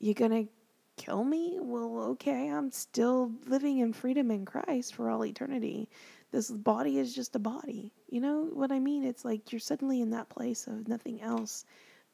[0.00, 0.50] You're going to
[0.96, 1.58] kill me?
[1.60, 5.88] Well, okay, I'm still living in freedom in Christ for all eternity.
[6.32, 7.92] This body is just a body.
[8.10, 9.04] You know what I mean?
[9.04, 11.64] It's like you're suddenly in that place of nothing else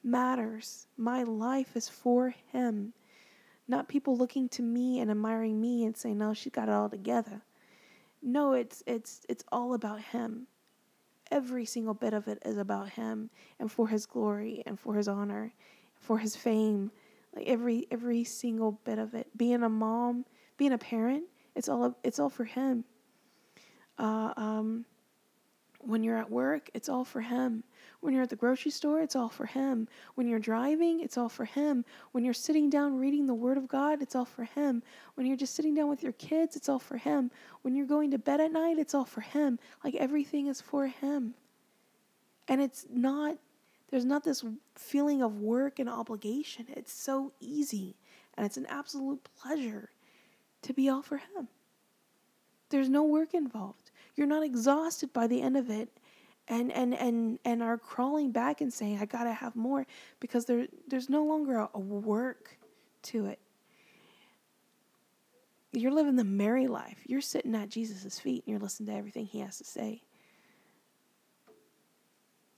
[0.05, 0.87] matters.
[0.97, 2.93] My life is for Him.
[3.67, 6.89] Not people looking to me and admiring me and saying, "No, she's got it all
[6.89, 7.43] together."
[8.23, 10.47] No, it's it's it's all about him.
[11.31, 15.09] Every single bit of it is about him and for his glory and for his
[15.09, 15.53] honor,
[15.99, 16.91] for his fame.
[17.35, 19.29] Like every every single bit of it.
[19.37, 22.85] Being a mom, being a parent, it's all it's all for him.
[23.99, 24.85] Uh, um,
[25.87, 27.65] when you're at work, it's all for Him.
[28.05, 29.89] When you're at the grocery store, it's all for Him.
[30.15, 31.87] When you're driving, it's all for Him.
[32.13, 34.83] When you're sitting down reading the Word of God, it's all for Him.
[35.15, 37.31] When you're just sitting down with your kids, it's all for Him.
[37.63, 39.59] When you're going to bed at night, it's all for Him.
[39.83, 41.33] Like everything is for Him.
[42.47, 43.39] And it's not,
[43.91, 44.45] there's not this
[44.75, 46.67] feeling of work and obligation.
[46.69, 47.97] It's so easy
[48.37, 49.89] and it's an absolute pleasure
[50.61, 51.49] to be all for Him.
[52.69, 53.85] There's no work involved
[54.17, 55.89] you're not exhausted by the end of it
[56.49, 59.86] and and and and are crawling back and saying i gotta have more
[60.20, 62.59] because there there's no longer a, a work
[63.05, 63.38] to it.
[65.72, 66.99] You're living the Mary life.
[67.07, 70.03] You're sitting at jesus' feet and you're listening to everything he has to say.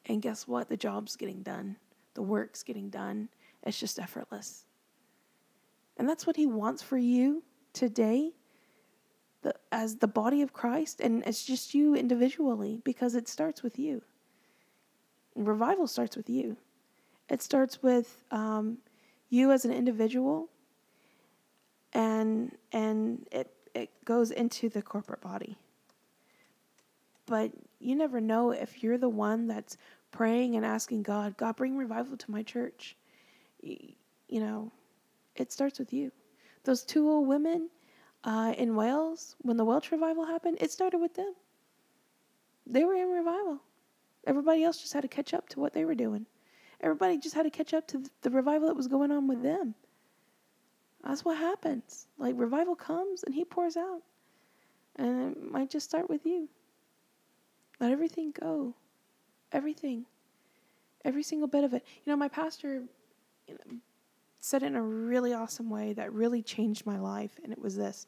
[0.07, 0.69] And guess what?
[0.69, 1.77] The job's getting done.
[2.15, 3.29] The work's getting done.
[3.65, 4.65] It's just effortless.
[5.97, 8.33] And that's what he wants for you today
[9.43, 13.79] the, as the body of Christ, and it's just you individually because it starts with
[13.79, 14.03] you.
[15.35, 16.57] Revival starts with you.
[17.29, 18.79] It starts with um,
[19.29, 20.49] you as an individual,
[21.93, 25.59] and and it it goes into the corporate body.
[27.27, 29.77] But you never know if you're the one that's
[30.13, 32.97] praying and asking God, God, bring revival to my church.
[33.61, 34.73] You know,
[35.35, 36.13] it starts with you.
[36.65, 37.69] Those two old women,
[38.27, 41.33] uh, in Wales, when the Welsh revival happened, it started with them.
[42.67, 43.61] They were in revival.
[44.27, 46.27] Everybody else just had to catch up to what they were doing.
[46.81, 49.77] Everybody just had to catch up to the revival that was going on with them.
[51.05, 52.09] That's what happens.
[52.19, 54.03] Like revival comes and he pours out.
[54.97, 56.49] And it might just start with you.
[57.79, 58.75] Let everything go.
[59.53, 60.05] Everything.
[61.05, 61.85] Every single bit of it.
[62.05, 62.83] You know, my pastor
[63.47, 63.77] you know,
[64.47, 67.77] said it in a really awesome way that really changed my life, and it was
[67.77, 68.07] this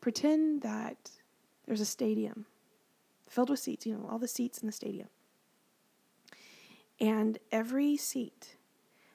[0.00, 1.10] pretend that
[1.64, 2.44] there's a stadium
[3.28, 5.08] filled with seats, you know, all the seats in the stadium.
[7.00, 8.56] And every seat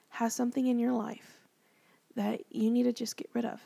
[0.08, 1.40] has something in your life
[2.16, 3.60] that you need to just get rid of.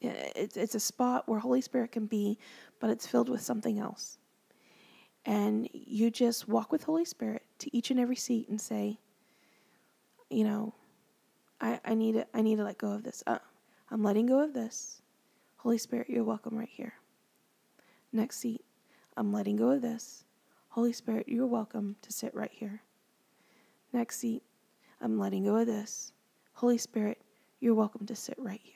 [0.00, 2.38] It's, it's a spot where Holy Spirit can be,
[2.78, 4.18] but it's filled with something else.
[5.24, 8.98] And you just walk with Holy Spirit to each and every seat and say,
[10.30, 10.74] you know,
[11.62, 13.22] I, I need to I need to let go of this.
[13.26, 13.38] Uh,
[13.90, 15.00] I'm letting go of this.
[15.58, 16.94] Holy Spirit, you're welcome right here.
[18.12, 18.64] Next seat.
[19.16, 20.24] I'm letting go of this.
[20.70, 22.82] Holy Spirit, you're welcome to sit right here.
[23.92, 24.42] Next seat.
[25.00, 26.12] I'm letting go of this.
[26.54, 27.20] Holy Spirit,
[27.60, 28.74] you're welcome to sit right here.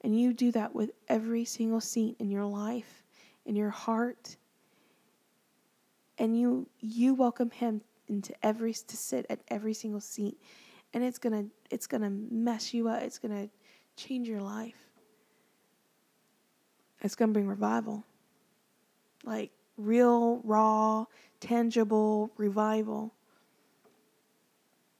[0.00, 3.04] And you do that with every single seat in your life,
[3.46, 4.36] in your heart.
[6.18, 10.38] And you you welcome him into every to sit at every single seat
[10.94, 13.02] and it's going to it's going to mess you up.
[13.02, 14.76] It's going to change your life.
[17.02, 18.04] It's going to bring revival.
[19.24, 21.04] Like real, raw,
[21.40, 23.12] tangible revival.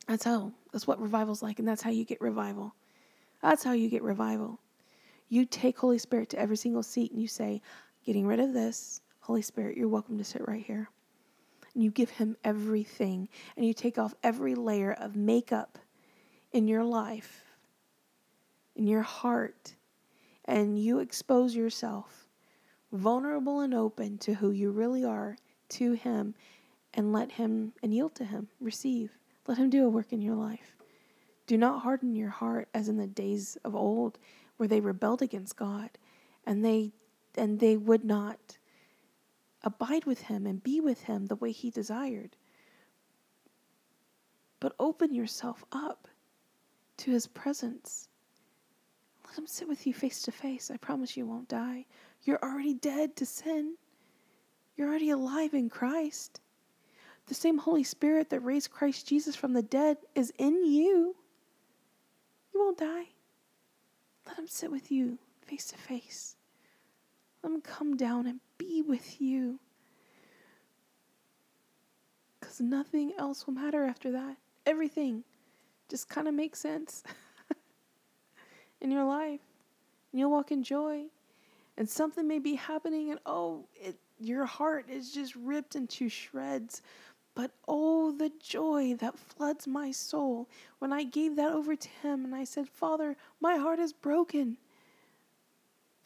[0.07, 0.53] That's how.
[0.73, 2.75] That's what revival's like, and that's how you get revival.
[3.43, 4.61] That's how you get revival.
[5.29, 7.63] You take Holy Spirit to every single seat and you say,
[8.05, 10.89] Getting rid of this, Holy Spirit, you're welcome to sit right here.
[11.79, 15.79] And you give him everything and you take off every layer of makeup
[16.51, 17.45] in your life,
[18.75, 19.77] in your heart,
[20.45, 22.27] and you expose yourself
[22.91, 25.37] vulnerable and open to who you really are
[25.69, 26.35] to him
[26.95, 29.13] and let him and yield to him receive.
[29.47, 30.75] Let him do a work in your life.
[31.47, 34.19] Do not harden your heart as in the days of old
[34.57, 35.91] where they rebelled against god
[36.45, 36.91] and they
[37.37, 38.58] and they would not
[39.63, 42.37] abide with him and be with him the way he desired
[44.61, 46.09] but open yourself up
[46.97, 48.09] to his presence
[49.29, 50.71] let him sit with you face to face.
[50.71, 51.85] I promise you won't die.
[52.23, 53.77] You're already dead to sin.
[54.75, 56.41] You're already alive in Christ.
[57.27, 61.15] The same Holy Spirit that raised Christ Jesus from the dead is in you.
[62.55, 63.09] You won't die.
[64.27, 66.37] Let him sit with you face to face.
[67.43, 69.59] Let him come down and be with you.
[72.39, 74.37] Because nothing else will matter after that.
[74.67, 75.25] Everything
[75.89, 77.03] just kind of makes sense.
[78.81, 79.41] in your life.
[80.13, 81.05] And you'll walk in joy.
[81.77, 86.83] And something may be happening, and oh, it, your heart is just ripped into shreds.
[87.35, 90.49] But oh, the joy that floods my soul
[90.81, 94.57] when I gave that over to Him and I said, Father, my heart is broken.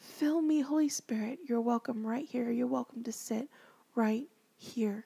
[0.03, 1.39] Fill me, Holy Spirit.
[1.47, 2.51] You're welcome right here.
[2.51, 3.47] You're welcome to sit
[3.95, 4.27] right
[4.57, 5.05] here.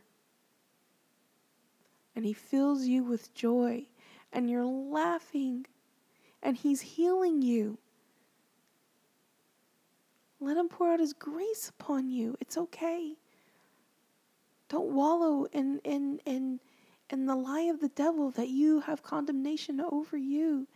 [2.15, 3.85] And He fills you with joy,
[4.33, 5.67] and you're laughing
[6.41, 7.77] and He's healing you.
[10.39, 12.35] Let Him pour out His grace upon you.
[12.39, 13.13] It's okay.
[14.69, 16.59] Don't wallow in, in, in,
[17.11, 20.67] in the lie of the devil that you have condemnation over you.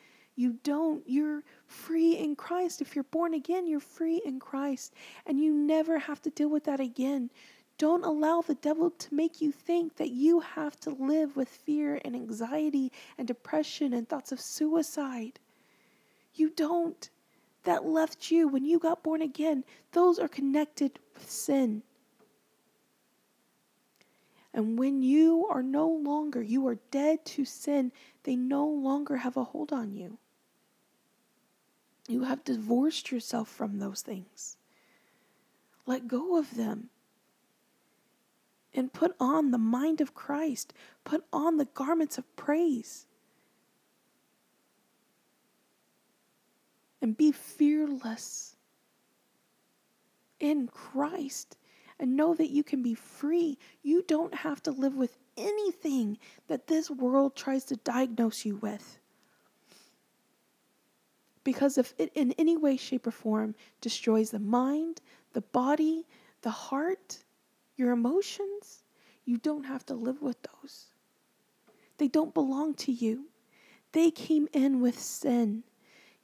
[0.42, 1.04] You don't.
[1.06, 2.82] You're free in Christ.
[2.82, 4.92] If you're born again, you're free in Christ.
[5.28, 7.30] And you never have to deal with that again.
[7.78, 12.02] Don't allow the devil to make you think that you have to live with fear
[12.04, 15.40] and anxiety and depression and thoughts of suicide.
[16.34, 17.08] You don't.
[17.62, 19.64] That left you when you got born again.
[19.92, 21.84] Those are connected with sin.
[24.56, 27.92] And when you are no longer, you are dead to sin,
[28.24, 30.18] they no longer have a hold on you.
[32.08, 34.58] You have divorced yourself from those things.
[35.86, 36.90] Let go of them.
[38.74, 40.74] And put on the mind of Christ.
[41.04, 43.06] Put on the garments of praise.
[47.02, 48.56] and be fearless
[50.40, 51.58] in Christ
[52.00, 53.58] and know that you can be free.
[53.84, 59.00] You don't have to live with anything that this world tries to diagnose you with.
[61.44, 65.02] Because if it in any way, shape, or form destroys the mind,
[65.34, 66.06] the body,
[66.42, 67.24] the heart,
[67.78, 68.84] your emotions,
[69.26, 70.88] you don't have to live with those.
[71.98, 73.26] They don't belong to you.
[73.92, 75.64] They came in with sin.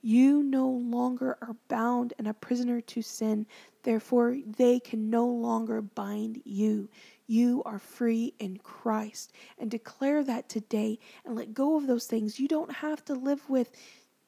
[0.02, 3.46] You no longer are bound and a prisoner to sin.
[3.84, 6.90] Therefore, they can no longer bind you.
[7.26, 9.34] You are free in Christ.
[9.58, 12.40] And declare that today and let go of those things.
[12.40, 13.72] You don't have to live with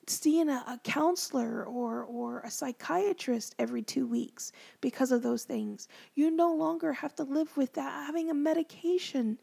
[0.10, 5.88] seeing a, a, counselor or, or a psychiatrist every two weeks because of those things.
[6.16, 9.38] You no longer have to live with that, having a medication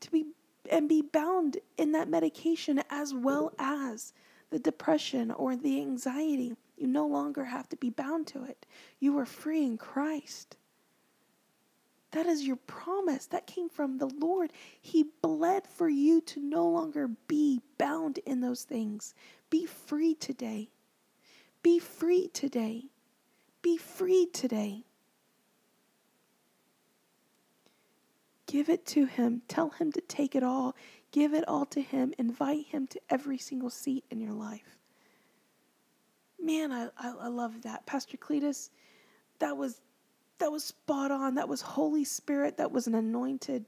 [0.00, 0.26] to be
[0.70, 4.14] and be bound in that medication as well as
[4.50, 6.56] the depression or the anxiety.
[6.76, 8.66] You no longer have to be bound to it.
[8.98, 10.56] You are free in Christ.
[12.12, 13.26] That is your promise.
[13.26, 14.52] That came from the Lord.
[14.80, 19.14] He bled for you to no longer be bound in those things.
[19.54, 20.68] Be free today.
[21.62, 22.86] Be free today.
[23.62, 24.82] Be free today.
[28.48, 29.42] Give it to Him.
[29.46, 30.74] Tell Him to take it all.
[31.12, 32.12] Give it all to Him.
[32.18, 34.76] Invite Him to every single seat in your life.
[36.42, 37.86] Man, I, I, I love that.
[37.86, 38.70] Pastor Cletus,
[39.38, 39.80] that was
[40.38, 41.36] that was spot on.
[41.36, 42.56] That was Holy Spirit.
[42.56, 43.66] That was an anointed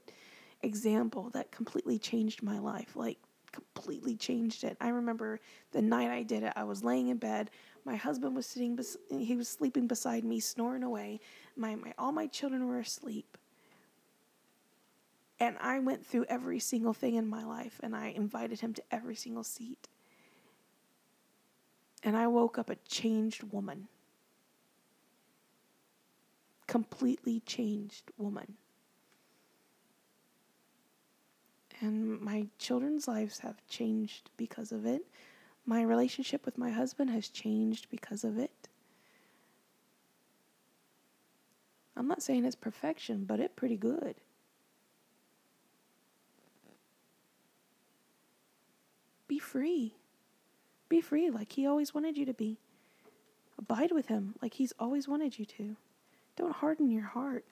[0.61, 2.97] example that completely changed my life.
[2.97, 3.19] Like
[3.57, 4.77] completely changed it.
[4.79, 5.39] I remember
[5.71, 7.49] the night I did it, I was laying in bed.
[7.85, 11.19] My husband was sitting, bes- he was sleeping beside me, snoring away.
[11.55, 13.37] My, my, all my children were asleep.
[15.39, 18.83] And I went through every single thing in my life and I invited him to
[18.91, 19.87] every single seat.
[22.03, 23.87] And I woke up a changed woman.
[26.67, 28.55] Completely changed woman.
[31.79, 35.05] And my children's lives have changed because of it.
[35.65, 38.69] My relationship with my husband has changed because of it.
[41.95, 44.15] I'm not saying it's perfection, but it's pretty good.
[49.27, 49.95] Be free.
[50.89, 52.57] Be free like he always wanted you to be.
[53.59, 55.75] Abide with him like he's always wanted you to.
[56.35, 57.43] Don't harden your heart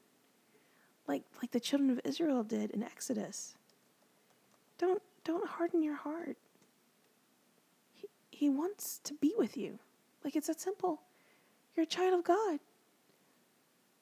[1.08, 3.56] like like the children of Israel did in Exodus.
[4.78, 6.38] Don't don't harden your heart.
[7.94, 9.80] He, he wants to be with you.
[10.24, 11.02] Like it's that simple.
[11.76, 12.60] You're a child of God.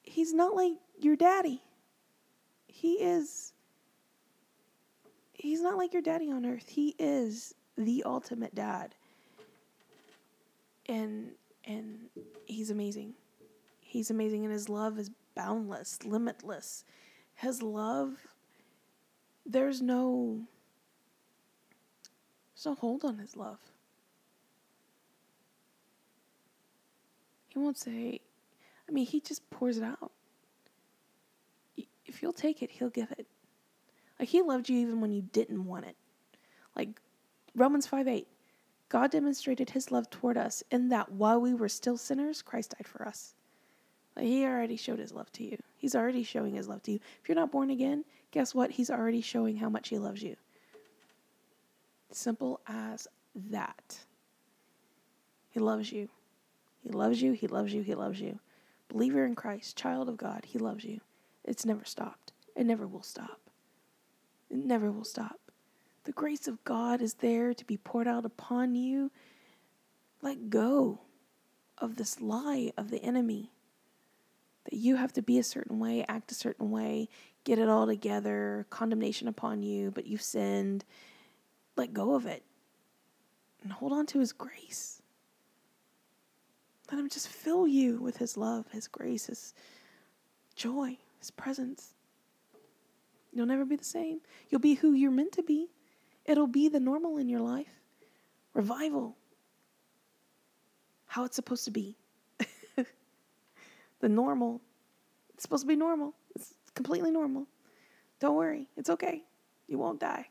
[0.02, 1.62] He's not like your daddy.
[2.66, 3.52] He is
[5.32, 6.68] He's not like your daddy on earth.
[6.68, 8.94] He is the ultimate dad.
[10.86, 11.32] And
[11.66, 12.08] and
[12.46, 13.14] he's amazing.
[13.80, 16.84] He's amazing and his love is boundless, limitless.
[17.34, 18.26] His love
[19.46, 20.46] there's no
[22.64, 23.58] no hold on his love.
[27.48, 28.20] He won't say
[28.88, 30.12] I mean, he just pours it out.
[32.06, 33.26] If you'll take it, he'll give it.
[34.18, 35.96] Like he loved you even when you didn't want it.
[36.76, 37.00] Like
[37.54, 38.28] Romans 5 8.
[38.88, 42.86] God demonstrated his love toward us in that while we were still sinners, Christ died
[42.86, 43.34] for us.
[44.14, 45.58] Like he already showed his love to you.
[45.76, 47.00] He's already showing his love to you.
[47.20, 48.70] If you're not born again, guess what?
[48.70, 50.36] He's already showing how much he loves you.
[52.14, 53.98] Simple as that.
[55.50, 56.08] He loves you.
[56.82, 57.32] He loves you.
[57.32, 57.82] He loves you.
[57.82, 58.38] He loves you.
[58.88, 61.00] Believer in Christ, child of God, he loves you.
[61.44, 62.32] It's never stopped.
[62.54, 63.40] It never will stop.
[64.50, 65.40] It never will stop.
[66.04, 69.10] The grace of God is there to be poured out upon you.
[70.22, 71.00] Let go
[71.78, 73.50] of this lie of the enemy
[74.64, 77.08] that you have to be a certain way, act a certain way,
[77.42, 80.84] get it all together, condemnation upon you, but you've sinned.
[81.76, 82.44] Let go of it
[83.62, 85.02] and hold on to his grace.
[86.90, 89.54] Let him just fill you with his love, his grace, his
[90.54, 91.94] joy, his presence.
[93.32, 94.20] You'll never be the same.
[94.48, 95.70] You'll be who you're meant to be.
[96.24, 97.80] It'll be the normal in your life.
[98.52, 99.16] Revival.
[101.06, 101.96] How it's supposed to be.
[104.00, 104.60] the normal.
[105.32, 106.14] It's supposed to be normal.
[106.36, 107.46] It's completely normal.
[108.20, 108.68] Don't worry.
[108.76, 109.22] It's okay.
[109.66, 110.28] You won't die.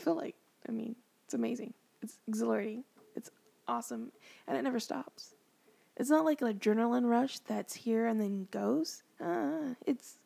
[0.00, 0.36] I feel like,
[0.68, 1.74] I mean, it's amazing.
[2.00, 2.84] It's exhilarating.
[3.14, 3.30] It's
[3.68, 4.12] awesome.
[4.46, 5.34] And it never stops.
[5.96, 9.02] It's not like an adrenaline rush that's here and then goes.
[9.20, 10.20] Uh, it's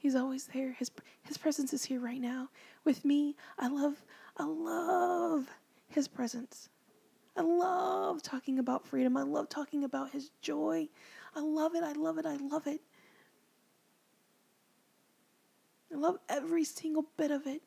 [0.00, 0.72] He's always there.
[0.72, 0.90] His
[1.24, 2.48] his presence is here right now
[2.84, 3.36] with me.
[3.58, 4.02] I love
[4.38, 5.46] I love
[5.88, 6.70] his presence.
[7.36, 9.18] I love talking about freedom.
[9.18, 10.88] I love talking about his joy.
[11.36, 11.84] I love it.
[11.84, 12.24] I love it.
[12.24, 12.80] I love it.
[15.92, 17.60] I love every single bit of it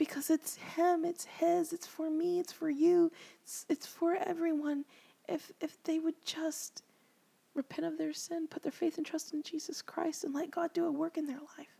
[0.00, 3.12] because it's him, it's his, it's for me, it's for you,
[3.42, 4.86] it's, it's for everyone.
[5.28, 6.82] If if they would just
[7.54, 10.72] repent of their sin, put their faith and trust in Jesus Christ, and let God
[10.72, 11.76] do a work in their life.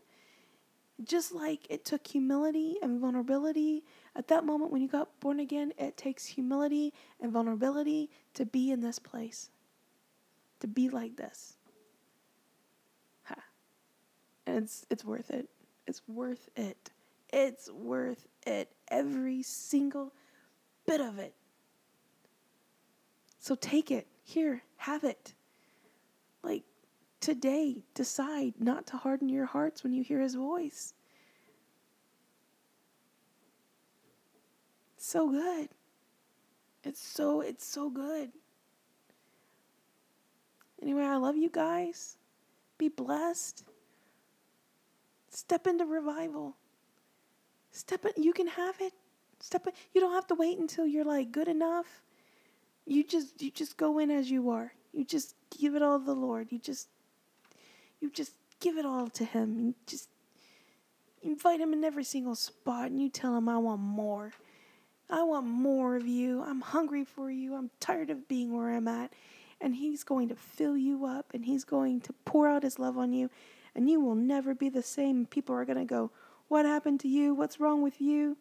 [1.03, 3.83] Just like it took humility and vulnerability
[4.15, 8.69] at that moment when you got born again, it takes humility and vulnerability to be
[8.69, 9.49] in this place,
[10.59, 11.55] to be like this.
[13.23, 13.35] Ha.
[14.45, 15.49] And it's it's worth it.
[15.87, 16.91] It's worth it.
[17.31, 18.71] It's worth it.
[18.89, 20.13] Every single
[20.85, 21.33] bit of it.
[23.39, 24.07] So take it.
[24.23, 25.33] Here, have it.
[26.43, 26.63] Like
[27.19, 30.93] today, decide not to harden your hearts when you hear his voice.
[34.97, 35.69] So good.
[36.83, 38.31] It's so it's so good.
[40.81, 42.17] Anyway, I love you guys.
[42.77, 43.63] Be blessed.
[45.29, 46.55] Step into revival.
[47.71, 48.93] Step in, you can have it.
[49.39, 52.01] Step in, you don't have to wait until you're like good enough.
[52.85, 54.73] You just you just go in as you are.
[54.93, 56.51] You just give it all to the Lord.
[56.51, 56.87] You just
[57.99, 59.59] you just give it all to him.
[59.59, 60.09] You just
[61.23, 64.31] invite him in every single spot and you tell him I want more.
[65.09, 66.41] I want more of you.
[66.41, 67.55] I'm hungry for you.
[67.55, 69.11] I'm tired of being where I'm at.
[69.59, 72.97] And he's going to fill you up and he's going to pour out his love
[72.97, 73.29] on you
[73.75, 75.25] and you will never be the same.
[75.25, 76.11] People are going to go,
[76.51, 77.33] "What happened to you?
[77.33, 78.35] What's wrong with you?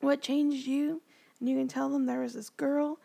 [0.00, 1.02] What changed you?"
[1.38, 2.98] And you can tell them there was this girl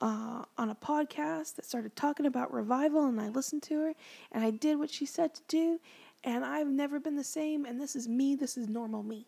[0.00, 3.94] uh, on a podcast that started talking about revival, and I listened to her,
[4.32, 5.80] and I did what she said to do,
[6.24, 9.26] and I've never been the same, and this is me, this is normal me.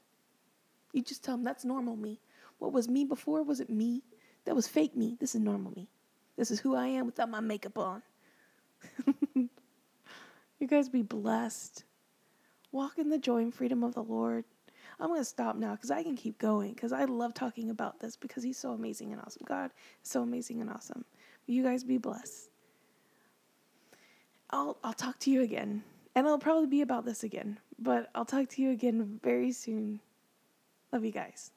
[0.95, 2.19] You just tell them that's normal me.
[2.61, 4.05] What was me before wasn't me.
[4.47, 5.19] That was fake me.
[5.21, 5.91] This is normal me.
[6.39, 8.03] This is who I am without my makeup on.
[9.35, 11.85] you guys be blessed.
[12.75, 14.45] Walk in the joy and freedom of the Lord.
[14.99, 18.01] I'm going to stop now because I can keep going because I love talking about
[18.01, 19.45] this because He's so amazing and awesome.
[19.47, 19.71] God
[20.03, 21.05] is so amazing and awesome.
[21.47, 22.51] You guys be blessed.
[24.51, 25.85] I'll, I'll talk to you again.
[26.17, 27.59] And it'll probably be about this again.
[27.79, 30.01] But I'll talk to you again very soon.
[30.93, 31.53] Love you guys.